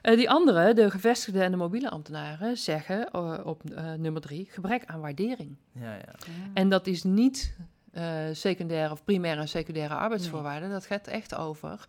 [0.02, 4.48] Eh, die andere, de gevestigde en de mobiele ambtenaren, zeggen eh, op eh, nummer drie
[4.50, 5.56] gebrek aan waardering.
[5.72, 6.12] Ja, ja.
[6.54, 7.56] En dat is niet
[7.92, 10.70] eh, secundaire of primaire en secundaire arbeidsvoorwaarden.
[10.70, 11.86] Dat gaat echt over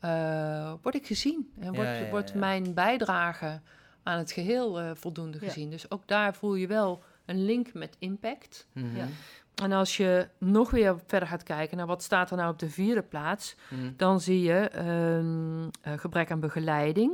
[0.00, 1.52] eh, word ik gezien?
[1.60, 2.38] En wordt, Ja, ja, wordt ja.
[2.38, 3.60] mijn bijdrage
[4.02, 5.46] aan het geheel eh, voldoende Ja.
[5.46, 5.70] gezien?
[5.70, 8.66] Dus ook daar voel je wel een link met impact.
[8.74, 9.06] Ja.
[9.54, 12.70] En als je nog weer verder gaat kijken naar wat staat er nou op de
[12.70, 13.92] vierde plaats, Mhm.
[13.96, 17.12] dan zie je ehm, eh, gebrek aan begeleiding.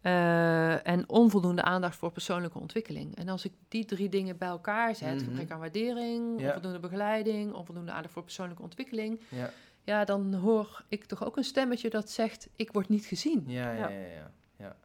[0.00, 3.16] Eh, en onvoldoende aandacht voor persoonlijke ontwikkeling.
[3.16, 5.24] En als ik die drie dingen bij elkaar zet, Mhm.
[5.24, 9.50] gebrek aan waardering, onvoldoende begeleiding, onvoldoende aandacht voor persoonlijke ontwikkeling, Ja.
[9.84, 13.44] ja, dan hoor ik toch ook een stemmetje dat zegt, ik word niet gezien.
[13.46, 13.88] Ja, ja, Ja.
[13.88, 14.76] ja, ja, ja.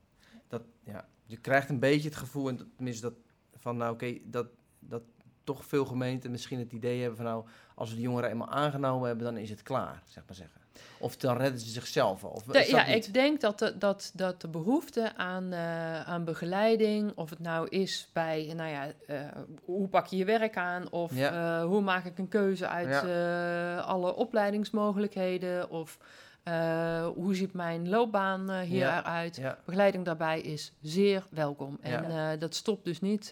[0.47, 1.07] Dat, ja.
[1.26, 3.13] Je krijgt een beetje het gevoel, en tenminste dat,
[3.55, 4.47] van nou oké, dat,
[4.80, 5.01] dat
[5.44, 9.08] toch veel gemeenten misschien het idee hebben van nou, als we de jongeren eenmaal aangenomen
[9.08, 10.62] hebben, dan is het klaar, zeg maar zeggen.
[11.00, 12.30] Of dan redden ze zichzelf al.
[12.30, 13.08] Of ja, niet?
[13.08, 17.68] ik denk dat de, dat, dat de behoefte aan, eh, aan begeleiding, of het nou
[17.68, 19.18] is bij, nou ja, eh,
[19.66, 21.60] hoe pak je je werk aan, of Ja.
[21.60, 23.04] eh, hoe maak ik een keuze uit
[23.86, 25.98] alle opleidingsmogelijkheden, of
[27.16, 29.58] hoe ziet mijn loopbaan eh, hier Ja.
[29.66, 31.78] Begeleiding daarbij is zeer welkom.
[31.82, 33.32] En dat stopt dus niet,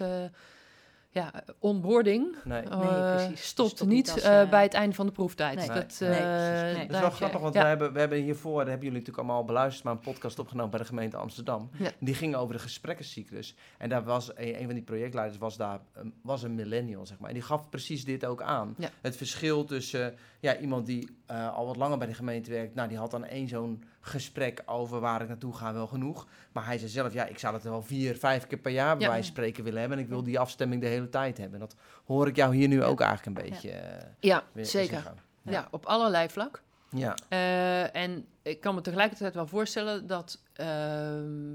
[1.10, 2.62] ja, onboarding nee.
[2.62, 3.48] Nee, eh, precies.
[3.48, 5.58] stopt Stopt niet als, eh, eh, bij het einde van de proeftijd.
[5.58, 5.68] Nee.
[5.68, 6.76] Dat, Nee, eh.
[6.76, 6.88] Nee.
[6.88, 7.62] Is wel grappig, want ja.
[7.62, 10.40] we, hebben, we hebben hiervoor, dat hebben jullie natuurlijk allemaal al beluisterd, maar een podcast
[10.40, 11.70] opgenomen bij de gemeente Amsterdam.
[11.78, 11.92] Ja.
[12.00, 13.56] Die ging over de gesprekkencyclus.
[13.78, 17.20] En daar was een, een van die projectleiders was daar een- was een millennial, zeg
[17.20, 17.28] maar.
[17.30, 18.76] En die gaf precies dit ook aan.
[18.78, 18.90] Ja.
[19.02, 22.88] Het verschil tussen ja, iemand die eh, al wat langer bij de gemeente werkt, nou
[22.88, 26.28] die had dan één zo'n gesprek over waar ik naartoe ga wel genoeg.
[26.52, 29.06] Maar hij zei zelf, ja, ik zou het wel vier, vijf keer per jaar bij
[29.06, 29.12] Ja.
[29.12, 29.98] wijze van spreken willen hebben.
[29.98, 31.60] En ik wil die afstemming de hele tijd hebben.
[31.60, 31.76] Dat
[32.06, 35.14] hoor ik jou hier nu ook eigenlijk een beetje eh, Ja, zeker.
[35.42, 35.68] Ja.
[35.72, 36.62] op allerlei vlak.
[36.90, 41.54] Ja, Eh, en ik kan me tegelijkertijd wel voorstellen dat ehm,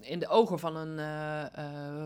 [0.00, 0.98] in de ogen van een,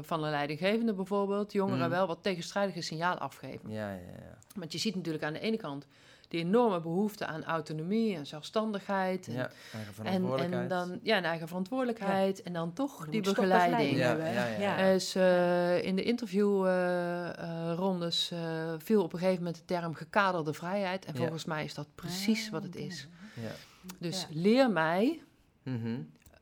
[0.05, 1.91] van een leidinggevende bijvoorbeeld, jongeren Mm.
[1.91, 3.71] wel wat tegenstrijdige signaal afgeven.
[3.71, 4.37] ja, ja, ja.
[4.55, 5.87] Want je ziet natuurlijk aan de ene kant
[6.29, 9.27] die enorme behoefte aan autonomie en zelfstandigheid.
[9.27, 10.63] En, ja eigen en, verantwoordelijkheid.
[10.63, 12.43] en dan ja, een eigen verantwoordelijkheid.
[12.43, 13.91] En dan toch Je die toch begeleiding.
[13.91, 14.57] begeleiding Ja, hebben, ja, hè?
[14.63, 14.79] ja.
[14.87, 14.93] Ja.
[14.93, 21.05] Dus eh, in de interviewrondes eh viel op een gegeven moment de term gekaderde vrijheid.
[21.05, 21.19] En Ja.
[21.21, 23.09] volgens mij is dat precies wat het is.
[23.35, 23.51] ja.
[23.99, 24.27] Dus Ja.
[24.41, 25.23] leer mij
[25.63, 26.01] Mhm.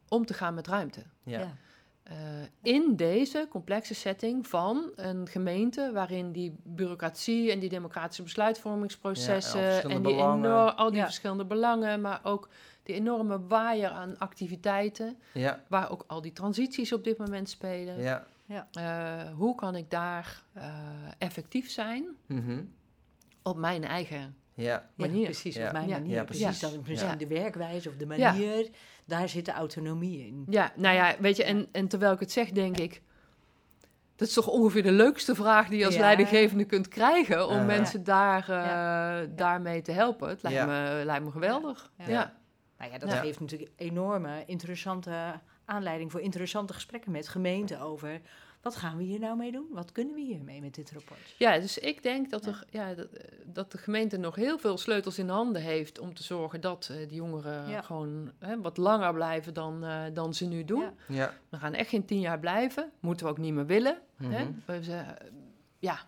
[0.08, 1.02] om te gaan met ruimte.
[1.22, 1.56] ja.
[2.06, 2.16] Eh,
[2.62, 9.80] in deze complexe setting van een gemeente waarin die bureaucratie en die democratische besluitvormingsprocessen Ja,
[9.80, 11.04] en al en, die enorm, al die Ja.
[11.04, 12.48] verschillende belangen, maar ook
[12.82, 17.98] die enorme waaier aan activiteiten, Ja, waar ook al die transities op dit moment spelen.
[17.98, 18.24] ja.
[18.72, 20.64] Eh, hoe kan ik daar eh,
[21.18, 22.62] effectief zijn Mhm.
[23.42, 25.24] op mijn eigen Ja, Ja, manier?
[25.24, 25.66] precies, Ja.
[25.66, 26.14] op mijn manier.
[26.14, 26.60] Ja, precies.
[26.60, 27.16] Dat is misschien Ja.
[27.16, 28.30] de werkwijze of de Ja.
[28.32, 28.70] manier,
[29.06, 30.44] daar zit de autonomie in.
[30.48, 33.02] Ja, nou ja, weet je, en, en terwijl ik het zeg, denk ik.
[34.16, 36.00] Dat is toch ongeveer de leukste vraag die je als Ja.
[36.00, 39.24] leidinggevende kunt krijgen om mensen daar, eh, Ja.
[39.24, 40.28] daarmee te helpen.
[40.28, 40.66] Het lijkt, Ja.
[40.66, 41.90] me, lijkt me geweldig.
[41.98, 42.04] Ja.
[42.04, 42.10] Ja.
[42.10, 42.32] Ja.
[42.78, 43.16] Nou ja, dat Ja.
[43.16, 48.20] geeft natuurlijk enorme interessante aanleiding voor interessante gesprekken met gemeenten over
[48.66, 49.66] wat gaan we hier nou mee doen?
[49.70, 51.34] Wat kunnen we hiermee met dit rapport?
[51.38, 53.08] Ja, dus ik denk dat, er, ja, dat,
[53.44, 56.96] dat de gemeente nog heel veel sleutels in handen heeft om te zorgen dat eh,
[57.08, 57.82] die jongeren Ja.
[57.82, 60.80] gewoon hè, wat langer blijven dan, eh, dan ze nu doen.
[60.80, 60.92] Ja.
[61.08, 61.34] ja.
[61.48, 62.90] We gaan echt geen tien jaar blijven.
[63.00, 63.98] Moeten we ook niet meer willen.
[64.16, 64.44] Hè?
[64.44, 64.52] Mhm.
[64.64, 65.16] We zeggen,
[65.78, 65.98] ja,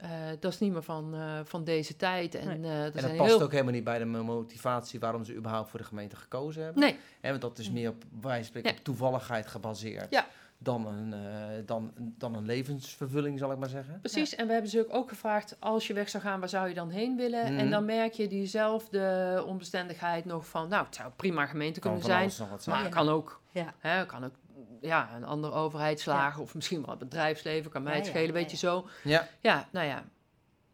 [0.00, 0.10] eh,
[0.40, 2.34] dat is niet meer van, eh, van deze tijd.
[2.34, 2.72] En, Nee.
[2.72, 3.42] En dat zijn past heel...
[3.42, 6.82] ook helemaal niet bij de motivatie waarom ze überhaupt voor de gemeente gekozen hebben.
[6.82, 10.26] Nee, Hè, want dat is meer op, wij wijze van spreken, op toevalligheid gebaseerd Ja.
[10.62, 13.98] Dan, een, eh, dan, dan een levensvervulling, zal ik maar zeggen.
[14.00, 14.34] precies.
[14.34, 16.90] En we hebben ze ook gevraagd, als je weg zou gaan, waar zou je dan
[16.90, 17.44] heen willen?
[17.52, 17.58] Mhm.
[17.58, 22.30] En dan merk je diezelfde onbestendigheid nog van, nou, het zou prima gemeente Kan kunnen
[22.30, 22.48] zijn.
[22.66, 22.88] Maar Ja.
[22.88, 23.74] kan ook, Ja.
[23.78, 24.34] hè, kan ook
[24.80, 26.42] ja, een andere overheid slagen.
[26.42, 28.88] Of misschien wel het bedrijfsleven, kan mij Ja, het ja, schelen, ja, weet je zo.
[29.04, 30.04] Ja, Ja, nou ja,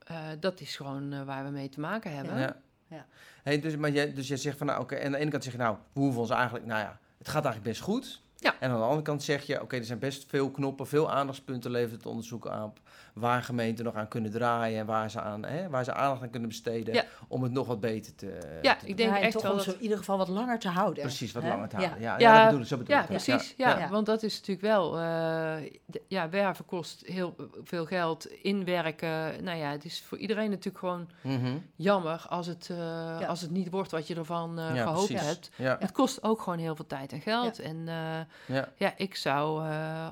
[0.07, 2.39] eh, dat is gewoon eh, waar we mee te maken hebben.
[2.39, 2.57] ja.
[2.89, 3.07] Ja.
[3.43, 5.45] Hey, dus, maar jij, dus jij zegt van, nou oké, en aan de ene kant
[5.45, 8.21] zeg je, nou, we hoeven ons eigenlijk, nou ja, het gaat eigenlijk best goed.
[8.39, 8.61] Ja.
[8.61, 11.71] En aan de andere kant zeg je, oké, er zijn best veel knoppen, veel aandachtspunten
[11.71, 12.73] levert het onderzoek aan
[13.17, 16.31] waar gemeenten nog aan kunnen draaien en waar ze, aan, hè, waar ze aandacht aan
[16.31, 17.05] kunnen besteden Ja.
[17.29, 19.57] om het nog wat beter te Ja, te ik denk Ja, echt toch wel om
[19.57, 19.67] dat...
[19.67, 21.03] zo in ieder geval wat langer te houden.
[21.03, 21.49] Precies, wat hè?
[21.49, 22.01] langer te houden.
[22.01, 23.25] Ja, ja, Ja, dat bedoel ik, zo bedoel Ja, ik het.
[23.25, 23.55] precies.
[23.57, 23.89] Ja, Ja.
[23.89, 24.99] want dat is natuurlijk wel...
[24.99, 25.71] eh,
[26.09, 28.27] ja, werven kost heel veel geld.
[28.27, 31.57] Inwerken, nou ja, het is voor iedereen natuurlijk gewoon Mhm.
[31.77, 35.27] jammer als het, eh, als het niet wordt wat je ervan eh, Ja, gehoopt precies.
[35.27, 35.51] hebt.
[35.57, 37.59] Ja, Het kost ook gewoon heel veel tijd en geld.
[37.59, 38.69] En eh, ja.
[38.77, 40.11] ja, ik zou eh,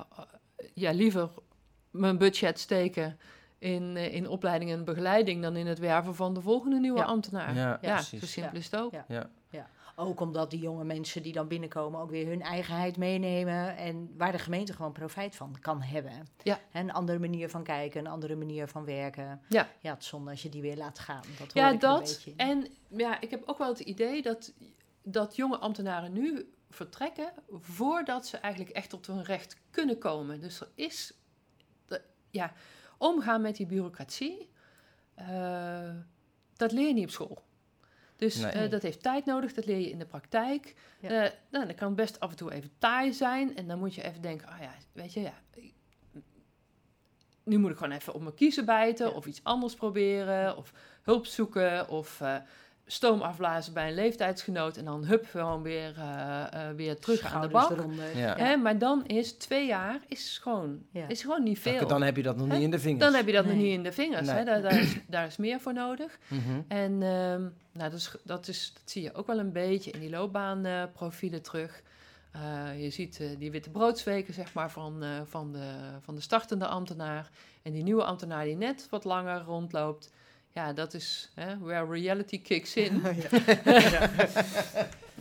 [0.73, 1.29] ja, liever
[1.99, 3.19] mijn budget steken
[3.59, 7.05] in, eh, in opleiding en begeleiding dan in het werven van de volgende nieuwe Ja.
[7.05, 7.55] ambtenaar.
[7.55, 8.19] Ja, Ja, precies.
[8.19, 8.91] zo simpel is het ook.
[8.91, 9.05] Ja.
[9.49, 9.69] ja.
[9.97, 13.77] Ook omdat die jonge mensen die dan binnenkomen ook weer hun eigenheid meenemen.
[13.77, 16.27] En waar de gemeente gewoon profijt van kan hebben.
[16.43, 16.59] Ja.
[16.69, 19.41] Hè, Een andere manier van kijken, een andere manier van werken.
[19.49, 19.67] Ja.
[19.81, 21.21] Ja, het zonde als je die weer laat gaan.
[21.37, 21.99] Dat hoor Ja, ik een dat.
[21.99, 22.33] beetje.
[22.35, 24.53] En ja, ik heb ook wel het idee dat
[25.03, 30.39] dat jonge ambtenaren nu vertrekken voordat ze eigenlijk echt tot hun recht kunnen komen.
[30.39, 31.13] Dus er is,
[32.35, 32.53] ja,
[32.97, 34.49] omgaan met die bureaucratie,
[35.13, 35.89] eh,
[36.55, 37.43] dat leer je niet op school.
[38.15, 38.51] Dus Nee.
[38.51, 40.75] eh, dat heeft tijd nodig, dat leer je in de praktijk.
[40.99, 41.09] Ja.
[41.09, 43.55] Eh, nou, dat kan best af en toe even taai zijn.
[43.57, 45.33] En dan moet je even denken, ah ja, weet je, ja,
[47.43, 49.13] nu moet ik gewoon even op mijn kiezen bijten, Ja.
[49.13, 50.73] of iets anders proberen, of
[51.03, 52.35] hulp zoeken, of eh,
[52.85, 57.41] stoom afblazen bij een leeftijdsgenoot en dan hup, gewoon weer, eh, eh, weer terug aan
[57.41, 57.75] de bak.
[58.15, 58.35] Ja.
[58.37, 61.07] Hè, maar dan is twee jaar is gewoon, Ja.
[61.07, 61.87] is gewoon niet veel.
[61.87, 62.53] Dan heb je dat nog Hè?
[62.53, 63.03] niet in de vingers.
[63.03, 64.27] Dan heb je dat nog niet in de vingers.
[64.27, 64.35] Nee.
[64.35, 64.43] Hè?
[64.43, 66.19] Daar, daar, is, daar is meer voor nodig.
[66.27, 66.61] Mhm.
[66.67, 69.99] En ehm, nou, dat, is, dat, is, dat zie je ook wel een beetje in
[69.99, 71.83] die loopbaanprofielen terug.
[72.35, 76.21] Eh, je ziet eh, die witte broodsweken zeg maar, van, eh, van, de, van de
[76.21, 77.29] startende ambtenaar.
[77.61, 80.11] En die nieuwe ambtenaar die net wat langer rondloopt.
[80.55, 83.01] Ja, dat is hè, where reality kicks in.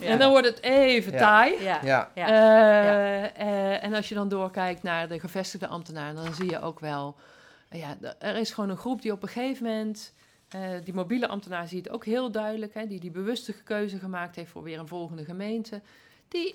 [0.01, 1.19] En dan wordt het even Ja.
[1.19, 1.63] taai.
[1.63, 1.81] Ja.
[1.85, 2.11] Ja.
[2.15, 2.27] Ja.
[2.27, 6.81] Eh, eh, en als je dan doorkijkt naar de gevestigde ambtenaren, dan zie je ook
[6.81, 7.17] wel,
[7.69, 10.13] eh, ja, er is gewoon een groep die op een gegeven moment,
[10.49, 14.37] eh, die mobiele ambtenaar ziet het ook heel duidelijk, hè, die die bewuste keuze gemaakt
[14.37, 15.81] heeft voor weer een volgende gemeente,
[16.29, 16.55] die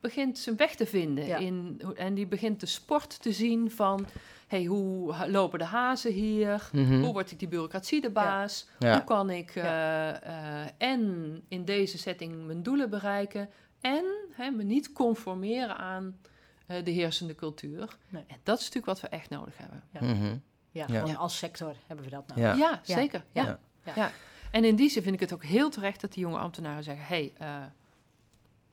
[0.00, 1.36] begint zijn weg te vinden Ja.
[1.36, 4.06] in, en die begint de sport te zien van,
[4.46, 6.68] hey, hoe lopen de hazen hier?
[6.72, 7.00] Mhm.
[7.02, 8.68] Hoe word ik die bureaucratie de baas?
[8.78, 8.92] Ja.
[8.92, 13.48] Hoe kan ik eh, eh, en in deze setting mijn doelen bereiken
[13.80, 16.18] en hè, me niet conformeren aan
[16.66, 17.96] eh, de heersende cultuur?
[18.08, 18.24] Nee.
[18.26, 19.82] En dat is natuurlijk wat we echt nodig hebben.
[19.92, 20.00] Ja.
[20.02, 20.36] Mhm.
[20.70, 21.00] Ja, Ja.
[21.00, 22.40] gewoon als sector hebben we dat nou.
[22.40, 22.52] Ja.
[22.54, 22.94] Ja, Ja.
[22.94, 23.24] zeker.
[23.32, 23.44] Ja.
[23.44, 23.58] Ja.
[23.84, 23.92] Ja.
[23.96, 24.10] Ja.
[24.50, 27.04] En in die zin vind ik het ook heel terecht dat die jonge ambtenaren zeggen:
[27.06, 27.56] hey, eh,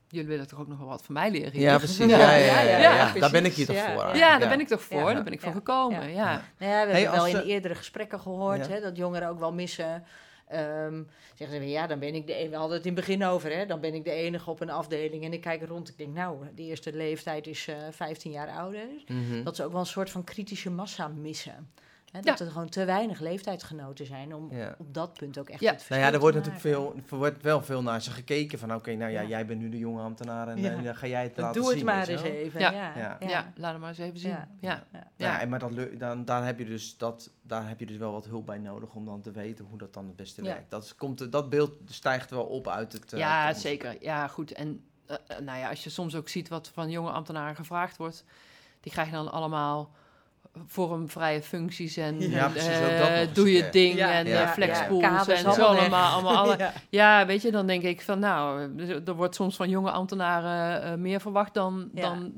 [0.10, 1.52] jullie willen toch ook nog wel wat van mij leren?
[1.52, 1.62] hier?
[1.62, 1.98] Ja, precies.
[2.10, 3.14] Ja, ja, ja, ja, Ja, ja.
[3.20, 4.04] Daar ben ik hier toch voor.
[4.04, 4.16] ja.
[4.16, 5.14] Ja, daar ben ik toch voor, Ja.
[5.14, 5.56] daar ben ik voor Ja.
[5.56, 6.02] gekomen.
[6.10, 6.32] Ja.
[6.32, 6.42] Ja.
[6.60, 8.72] Nou ja, we Hey, hebben wel in eerdere gesprekken gehoord Ja.
[8.74, 10.04] hè, dat jongeren ook wel missen.
[10.48, 11.02] Ehm
[11.36, 12.50] zeggen ze, ja, dan ben ik de enige.
[12.50, 14.70] We hadden het in het begin over, hè, dan ben ik de enige op een
[14.70, 15.24] afdeling.
[15.24, 18.88] En ik kijk rond, ik denk, nou, de eerste leeftijd is eh 15 jaar ouder.
[19.08, 19.44] Mhm.
[19.44, 21.70] Dat ze ook wel een soort van kritische massa missen.
[22.16, 24.76] Hè, dat er gewoon te weinig leeftijdsgenoten zijn om Ja.
[24.78, 25.66] op dat punt ook echt Ja.
[25.72, 28.60] het verschil Nou ja, er wordt natuurlijk veel, er wordt wel veel naar ze gekeken
[28.60, 29.28] van oké, nou ja, Ja.
[29.28, 30.72] jij bent nu de jonge ambtenaar en Ja.
[30.72, 31.86] eh, dan ga jij het laten Doe het zien.
[31.86, 32.32] maar weet je eens wel.
[32.32, 32.60] even.
[32.60, 32.72] Ja.
[32.72, 33.18] Ja, Ja.
[33.28, 33.52] Ja.
[33.56, 34.30] laat het maar eens even zien.
[34.32, 34.48] Ja.
[34.60, 34.84] Ja.
[34.92, 35.08] Ja.
[35.16, 38.12] Ja, en maar dat, dan, daar, heb je dus dat, daar heb je dus wel
[38.12, 40.48] wat hulp bij nodig om dan te weten hoe dat dan het beste Ja.
[40.54, 40.70] werkt.
[40.72, 43.14] Dat, is- komt, dat beeld stijgt wel op uit het.
[43.14, 43.96] eh, Ja, het zeker.
[44.00, 44.52] Ja, goed.
[44.52, 48.24] En eh, nou ja, als je soms ook ziet wat van jonge ambtenaren gevraagd wordt,
[48.80, 49.92] die krijgen dan allemaal
[50.68, 55.28] vormvrije functies en Ja, eh, doe je ding Ja, en ja, eh, flexpools ja.
[55.28, 56.36] En zo allemaal allemaal.
[56.38, 56.74] alle, Ja.
[56.90, 60.84] ja, weet je, dan denk ik van nou, er- er wordt soms van jonge ambtenaren
[60.84, 62.02] eh, meer verwacht dan, Ja.
[62.02, 62.32] dan,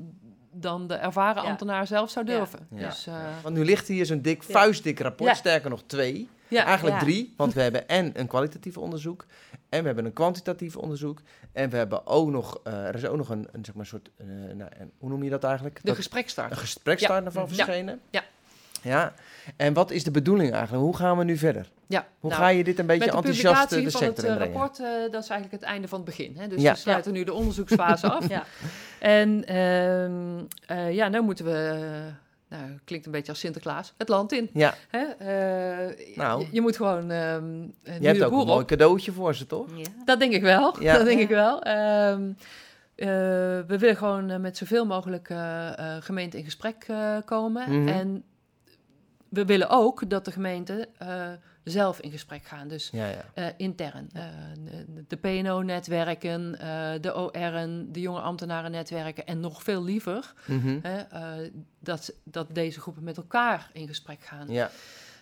[0.52, 1.48] dan de ervaren Ja.
[1.48, 2.66] ambtenaar zelf zou durven.
[2.74, 2.86] Ja.
[2.88, 5.34] Dus, eh, Want nu ligt hier zo'n dik, vuistdik rapport, Ja.
[5.36, 6.28] sterker nog twee.
[6.48, 7.02] Ja, Eigenlijk Ja.
[7.02, 9.26] drie, want we hebben en een kwalitatief onderzoek,
[9.68, 11.20] en we hebben een kwantitatief onderzoek,
[11.52, 14.10] en we hebben ook nog, eh, er is ook nog een, een, zeg maar, soort,
[14.16, 15.80] eh, nou, hoe noem je dat eigenlijk?
[15.82, 16.50] de gesprekstart.
[16.50, 17.48] een gespreksstart ervan Ja.
[17.54, 18.00] verschenen.
[18.10, 18.22] Ja.
[18.82, 19.12] Ja,
[19.56, 20.82] en wat is de bedoeling eigenlijk?
[20.84, 21.70] Hoe gaan we nu verder?
[21.86, 24.36] Ja, Hoe nou, ga je dit een beetje de enthousiast publicatie de van het sector
[24.36, 24.76] eh, rapport,
[25.12, 26.36] dat is eigenlijk het einde van het begin.
[26.38, 26.48] Hè?
[26.48, 26.72] Dus Ja.
[26.72, 28.28] we sluiten nu de onderzoeksfase af.
[28.28, 28.44] Ja.
[29.00, 31.80] En ehm, eh, ja, nu moeten we,
[32.48, 34.50] nou, klinkt een beetje als Sinterklaas, het land in.
[34.52, 34.98] Ja, Hè?
[35.04, 36.40] Eh, Nou.
[36.40, 37.62] je, je moet gewoon ehm
[38.00, 39.66] je hebt ook een mooi cadeautje voor ze, toch?
[39.76, 39.84] Ja.
[40.04, 40.82] Dat denk ik wel.
[40.82, 40.96] Ja.
[40.96, 41.24] Dat denk Ja.
[41.24, 41.62] ik wel.
[41.62, 42.28] Ehm,
[42.94, 43.06] eh,
[43.66, 45.32] we willen gewoon eh, met zoveel mogelijk
[46.00, 47.80] gemeenten in gesprek eh, komen.
[47.82, 47.88] Mhm.
[47.88, 48.24] En
[49.28, 51.26] we willen ook dat de gemeenten eh,
[51.70, 52.68] zelf in gesprek gaan.
[52.68, 53.24] Dus Ja, ja.
[53.34, 54.08] eh, intern.
[54.12, 54.24] Eh,
[55.08, 60.78] de, PNO-netwerken, eh, de OR'en, de jonge ambtenaren-netwerken en nog veel liever Mhm.
[61.80, 64.46] dat, dat deze groepen met elkaar in gesprek gaan.
[64.48, 64.70] Ja,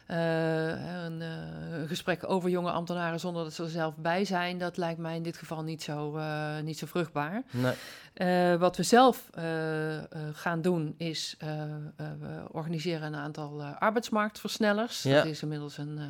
[0.07, 4.77] een, eh, een gesprek over jonge ambtenaren zonder dat ze er zelf bij zijn, dat
[4.77, 7.43] lijkt mij in dit geval niet zo, eh, niet zo vruchtbaar.
[7.51, 7.75] nee.
[8.15, 13.61] Eh, wat we zelf eh, eh, gaan doen is, eh, eh, we organiseren een aantal
[13.61, 15.03] eh, arbeidsmarktversnellers.
[15.03, 15.15] Ja.
[15.17, 16.05] Dat is inmiddels een, eh,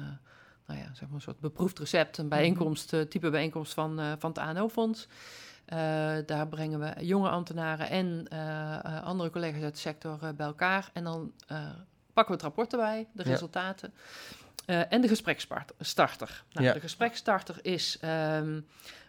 [0.67, 4.13] nou ja, zeg maar een soort beproefd recept, een bijeenkomst, eh, type bijeenkomst van, eh,
[4.19, 5.09] van het ANO-fonds.
[5.65, 5.79] Eh,
[6.27, 10.47] daar brengen we jonge ambtenaren en eh, eh, andere collega's uit de sector eh, bij
[10.47, 10.91] elkaar.
[10.93, 11.59] En dan eh,
[12.17, 13.95] pakken we het rapport erbij, de resultaten.
[14.67, 16.45] eh, en de gespreksstarter.
[16.53, 16.73] Nou, Ja.
[16.73, 18.49] De gespreksstarter is ehm,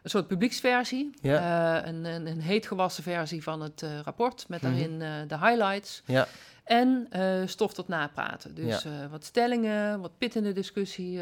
[0.04, 1.10] een soort publieksversie.
[1.22, 1.80] Ja.
[1.82, 4.72] Eh, een, een, een heet gewassen versie van het eh, rapport met Mhm.
[4.72, 6.02] daarin de highlights.
[6.06, 6.28] Ja.
[6.64, 7.08] En
[7.46, 8.56] stof tot napraten.
[8.56, 11.18] Dus wat stellingen, wat pit in de discussie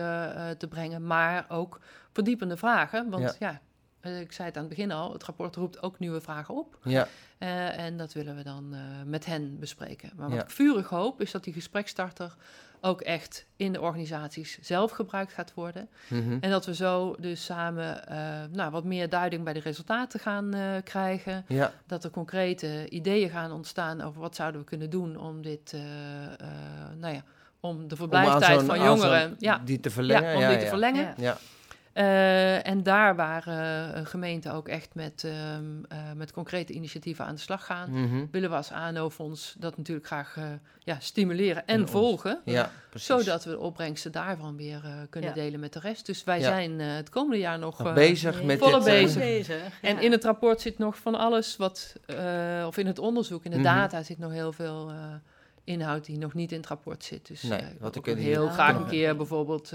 [0.58, 1.80] te brengen, maar ook
[2.14, 3.10] verdiepende vragen.
[3.10, 3.62] Want ja,
[4.08, 6.78] ik zei het aan het begin al, het rapport roept ook nieuwe vragen op.
[6.84, 10.12] Ja, Eh, en dat willen we dan eh, met hen bespreken.
[10.16, 10.44] Maar wat Ja.
[10.44, 12.36] ik vurig hoop, is dat die gesprekstarter
[12.82, 15.90] ook echt in de organisaties zelf gebruikt gaat worden.
[16.08, 16.38] mhm.
[16.42, 18.18] En dat we zo dus samen eh,
[18.52, 21.46] nou, wat meer duiding bij de resultaten gaan eh, krijgen.
[21.48, 25.74] ja, Dat er concrete ideeën gaan ontstaan over wat zouden we kunnen doen om dit,
[25.74, 26.48] eh, eh,
[26.98, 27.24] nou ja,
[27.60, 30.36] om de Om verblijftijd van jongeren, ja, die te ja, verlengen.
[30.36, 30.70] om ja, dit te ja.
[30.70, 31.14] verlengen.
[31.18, 31.38] Ja.
[31.96, 37.26] Eh, en daar waar eh, een gemeente ook echt met, ehm, eh, met concrete initiatieven
[37.26, 38.26] aan de slag gaan, mhm.
[38.32, 40.44] willen we als ANO-fonds dat natuurlijk graag eh,
[40.80, 42.42] ja, stimuleren en volgen.
[42.46, 42.72] ja.
[42.94, 45.36] Zodat we de opbrengsten daarvan weer eh, kunnen Ja.
[45.36, 46.06] delen met de rest.
[46.06, 46.44] Dus wij Ja.
[46.46, 49.80] zijn eh, het komende jaar nog, Nog eh, bezig met volle dit, eh, bezig.
[49.82, 53.52] En in het rapport zit nog van alles wat, eh, of in het onderzoek, in
[53.52, 53.66] de Mhm.
[53.66, 54.96] data zit nog heel veel eh,
[55.64, 57.28] inhoud die nog niet in het rapport zit.
[57.28, 59.74] Dus Nee, eh, ik wat wil ik heel graag een keer bijvoorbeeld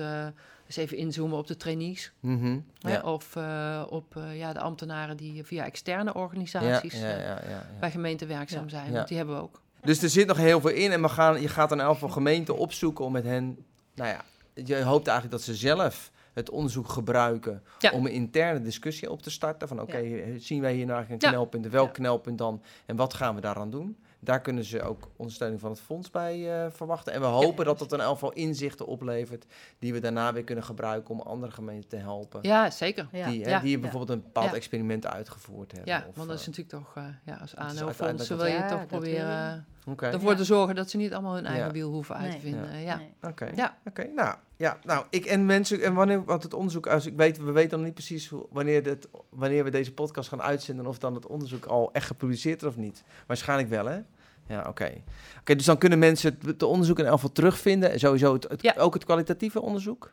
[0.71, 2.13] eh, eens even inzoomen op de trainees.
[2.21, 2.59] Mhm.
[2.81, 3.01] hè, Ja.
[3.03, 7.51] Of eh, op eh, ja, de ambtenaren die via externe organisaties ja, eh, ja, ja,
[7.51, 7.67] ja.
[7.81, 8.87] bij gemeenten werkzaam zijn.
[8.87, 8.93] Ja.
[8.93, 9.61] Want die hebben we ook.
[9.83, 12.57] Dus er zit nog heel veel in en we gaan, je gaat een aantal gemeenten
[12.57, 13.65] opzoeken om met hen,
[13.95, 14.25] nou ja,
[14.65, 17.91] je hoopt eigenlijk dat ze zelf het onderzoek gebruiken Ja.
[17.91, 19.69] om een interne discussie op te starten.
[19.69, 20.03] Van oké,
[20.39, 21.93] zien wij hier nou eigenlijk een knelpunt, welk Ja.
[21.93, 23.97] knelpunt dan en wat gaan we daaraan doen?
[24.23, 27.13] Daar kunnen ze ook ondersteuning van het fonds bij eh, verwachten.
[27.13, 29.47] En we hopen dat dat in elk geval inzichten oplevert
[29.79, 32.39] die we daarna weer kunnen gebruiken om andere gemeenten te helpen.
[32.43, 33.09] Ja, zeker.
[33.13, 33.29] Ja.
[33.29, 34.55] Die, hè, die bijvoorbeeld een bepaald Ja.
[34.57, 35.93] experiment uitgevoerd hebben.
[35.93, 38.69] Ja, of, want dat is eh, natuurlijk toch, eh, ja, als uiteindelijk wil je Ja,
[38.69, 40.37] toch proberen Oké, ervoor Ja.
[40.37, 41.73] te zorgen dat ze niet allemaal hun eigen Ja.
[41.73, 42.41] wiel hoeven uit te Nee.
[42.41, 42.79] vinden.
[42.81, 42.97] Ja.
[42.97, 43.13] Nee.
[43.23, 43.51] Oké.
[43.55, 43.77] Ja.
[43.87, 44.05] Oké.
[44.15, 44.79] Nou, ja.
[44.85, 47.87] Nou, ik en mensen en wanneer wat het onderzoek als ik weet we weten nog
[47.87, 51.65] niet precies hoe, wanneer dit wanneer we deze podcast gaan uitzenden of dan het onderzoek
[51.65, 53.03] al echt gepubliceerd is of niet.
[53.27, 53.99] Waarschijnlijk wel, hè?
[54.47, 54.93] Ja, oké.
[55.41, 57.99] Oké, dus dan kunnen mensen het, het onderzoek in elk geval terugvinden.
[57.99, 58.75] Sowieso het, het- Ja.
[58.77, 60.13] ook het kwalitatieve onderzoek.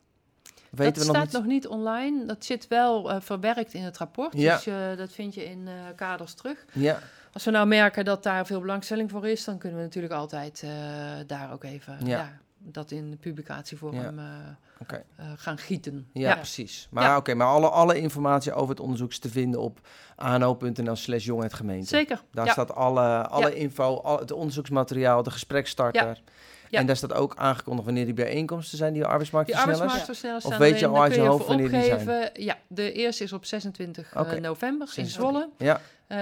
[0.70, 1.34] Weten dat we nog staat niet?
[1.34, 2.26] nog niet online.
[2.26, 4.34] Dat zit wel eh, verwerkt in het rapport.
[4.38, 4.56] Ja.
[4.56, 6.66] Dus eh, dat vind je in eh, kaders terug.
[6.74, 7.00] Ja.
[7.34, 10.66] Als we nou merken dat daar veel belangstelling voor is, dan kunnen we natuurlijk altijd
[11.28, 12.38] daar ook even Ja.
[12.64, 12.72] Ja.
[12.72, 14.26] dat in publicatievorm eh,
[14.82, 15.04] Oké.
[15.16, 16.10] eh, gaan gieten.
[16.14, 16.36] Ja, Ja.
[16.36, 16.88] precies.
[16.92, 17.18] Maar Ja.
[17.18, 21.30] oké, maar alle, alle informatie over het onderzoek is te vinden op ano.nl slash.
[21.82, 22.22] Zeker.
[22.32, 22.52] Daar ja.
[22.52, 23.56] staat alle, alle Ja.
[23.56, 26.22] info, al, het onderzoeksmateriaal, de gesprekstarter.
[26.70, 26.80] Ja.
[26.80, 29.80] En daar staat ook aangekondigd wanneer die bijeenkomsten zijn, die Die arbeidsmarktversnellers.
[29.80, 32.30] arbeidsmarktversnellers Of staan weet je al uit je hoofd wanneer die zijn?
[32.34, 35.12] Ja, de eerste is op 26 eh, november in 26.
[35.12, 35.50] Zwolle.
[35.58, 36.18] Ja, Eh,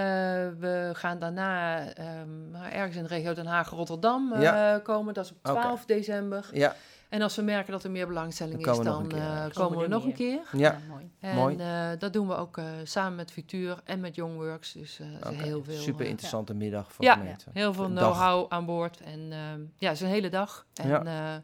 [0.60, 4.80] we gaan daarna ehm, ergens in de regio Den Haag-Rotterdam eh, Ja.
[4.84, 5.14] komen.
[5.14, 5.60] Dat is op Oké.
[5.62, 6.50] 12 december.
[6.54, 6.76] ja,
[7.16, 9.12] En als we merken dat er meer belangstelling Dan is, komen we nog dan een
[9.28, 9.50] keer, eh, ja.
[9.54, 10.40] komen we er nog een keer.
[10.52, 10.78] ja.
[10.90, 11.12] mooi.
[11.20, 11.56] En Mooi.
[11.58, 14.72] eh, dat doen we ook eh, samen met Futuur en met Youngworks.
[14.74, 15.00] Dus
[15.34, 17.14] heel veel, Super interessante middag voor Ja.
[17.16, 17.52] gemeenten.
[17.54, 19.02] heel veel know-how aan boord.
[19.02, 20.66] En ehm, ja, het is een hele dag.
[20.74, 21.44] En Ja.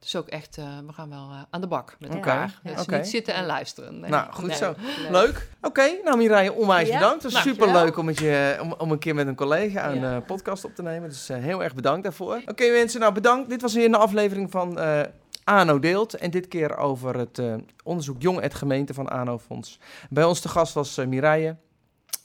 [0.00, 2.60] Het is ook echt, eh, we gaan wel eh, aan de bak met elkaar.
[2.64, 2.96] is Oké.
[2.96, 4.00] niet zitten en luisteren.
[4.00, 4.10] Nee.
[4.10, 4.56] Nou, goed Nee.
[4.56, 4.74] zo.
[4.98, 5.10] Leuk.
[5.10, 5.48] Leuk.
[5.62, 6.94] Oké, nou Mireille, onwijs Ja.
[6.98, 7.22] bedankt.
[7.22, 9.88] Het was Nou, super leuk om, met je, om, om een keer met een collega
[9.90, 10.16] een Ja.
[10.16, 11.08] eh, podcast op te nemen.
[11.08, 12.40] Dus heel erg bedankt daarvoor.
[12.46, 13.48] Oké mensen, nou bedankt.
[13.50, 15.00] Dit was weer een aflevering van eh
[15.44, 16.14] ANO Deelt.
[16.14, 19.78] En dit keer over het eh, onderzoek Jong het Gemeente van ANO Fonds.
[20.10, 21.56] Bij ons te gast was eh Mireille.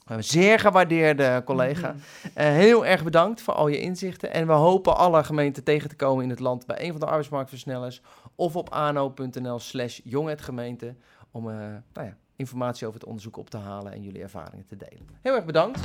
[0.05, 1.91] Een zeer gewaardeerde collega.
[1.91, 1.97] Mhm.
[2.33, 4.33] Eh, heel erg bedankt voor al je inzichten.
[4.33, 7.05] En we hopen alle gemeenten tegen te komen in het land bij een van de
[7.05, 8.01] arbeidsmarktversnellers.
[8.35, 10.95] Of op ano.nl slash jonghetgemeente.
[11.31, 11.55] Om eh,
[11.93, 15.07] nou ja, informatie over het onderzoek op te halen en jullie ervaringen te delen.
[15.21, 15.79] Heel erg bedankt.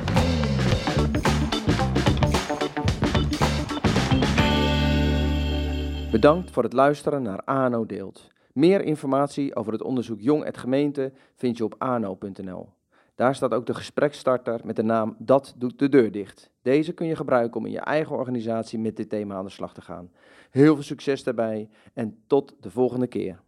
[6.10, 8.28] Bedankt voor het luisteren naar ANO Deelt.
[8.52, 12.78] Meer informatie over het onderzoek Jong het Gemeente vind je op ano.nl.
[13.20, 16.50] Daar staat ook de gespreksstarter met de naam Dat doet de deur dicht.
[16.62, 19.74] Deze kun je gebruiken om in je eigen organisatie met dit thema aan de slag
[19.74, 20.10] te gaan.
[20.50, 23.40] Heel veel succes daarbij en tot de volgende keer.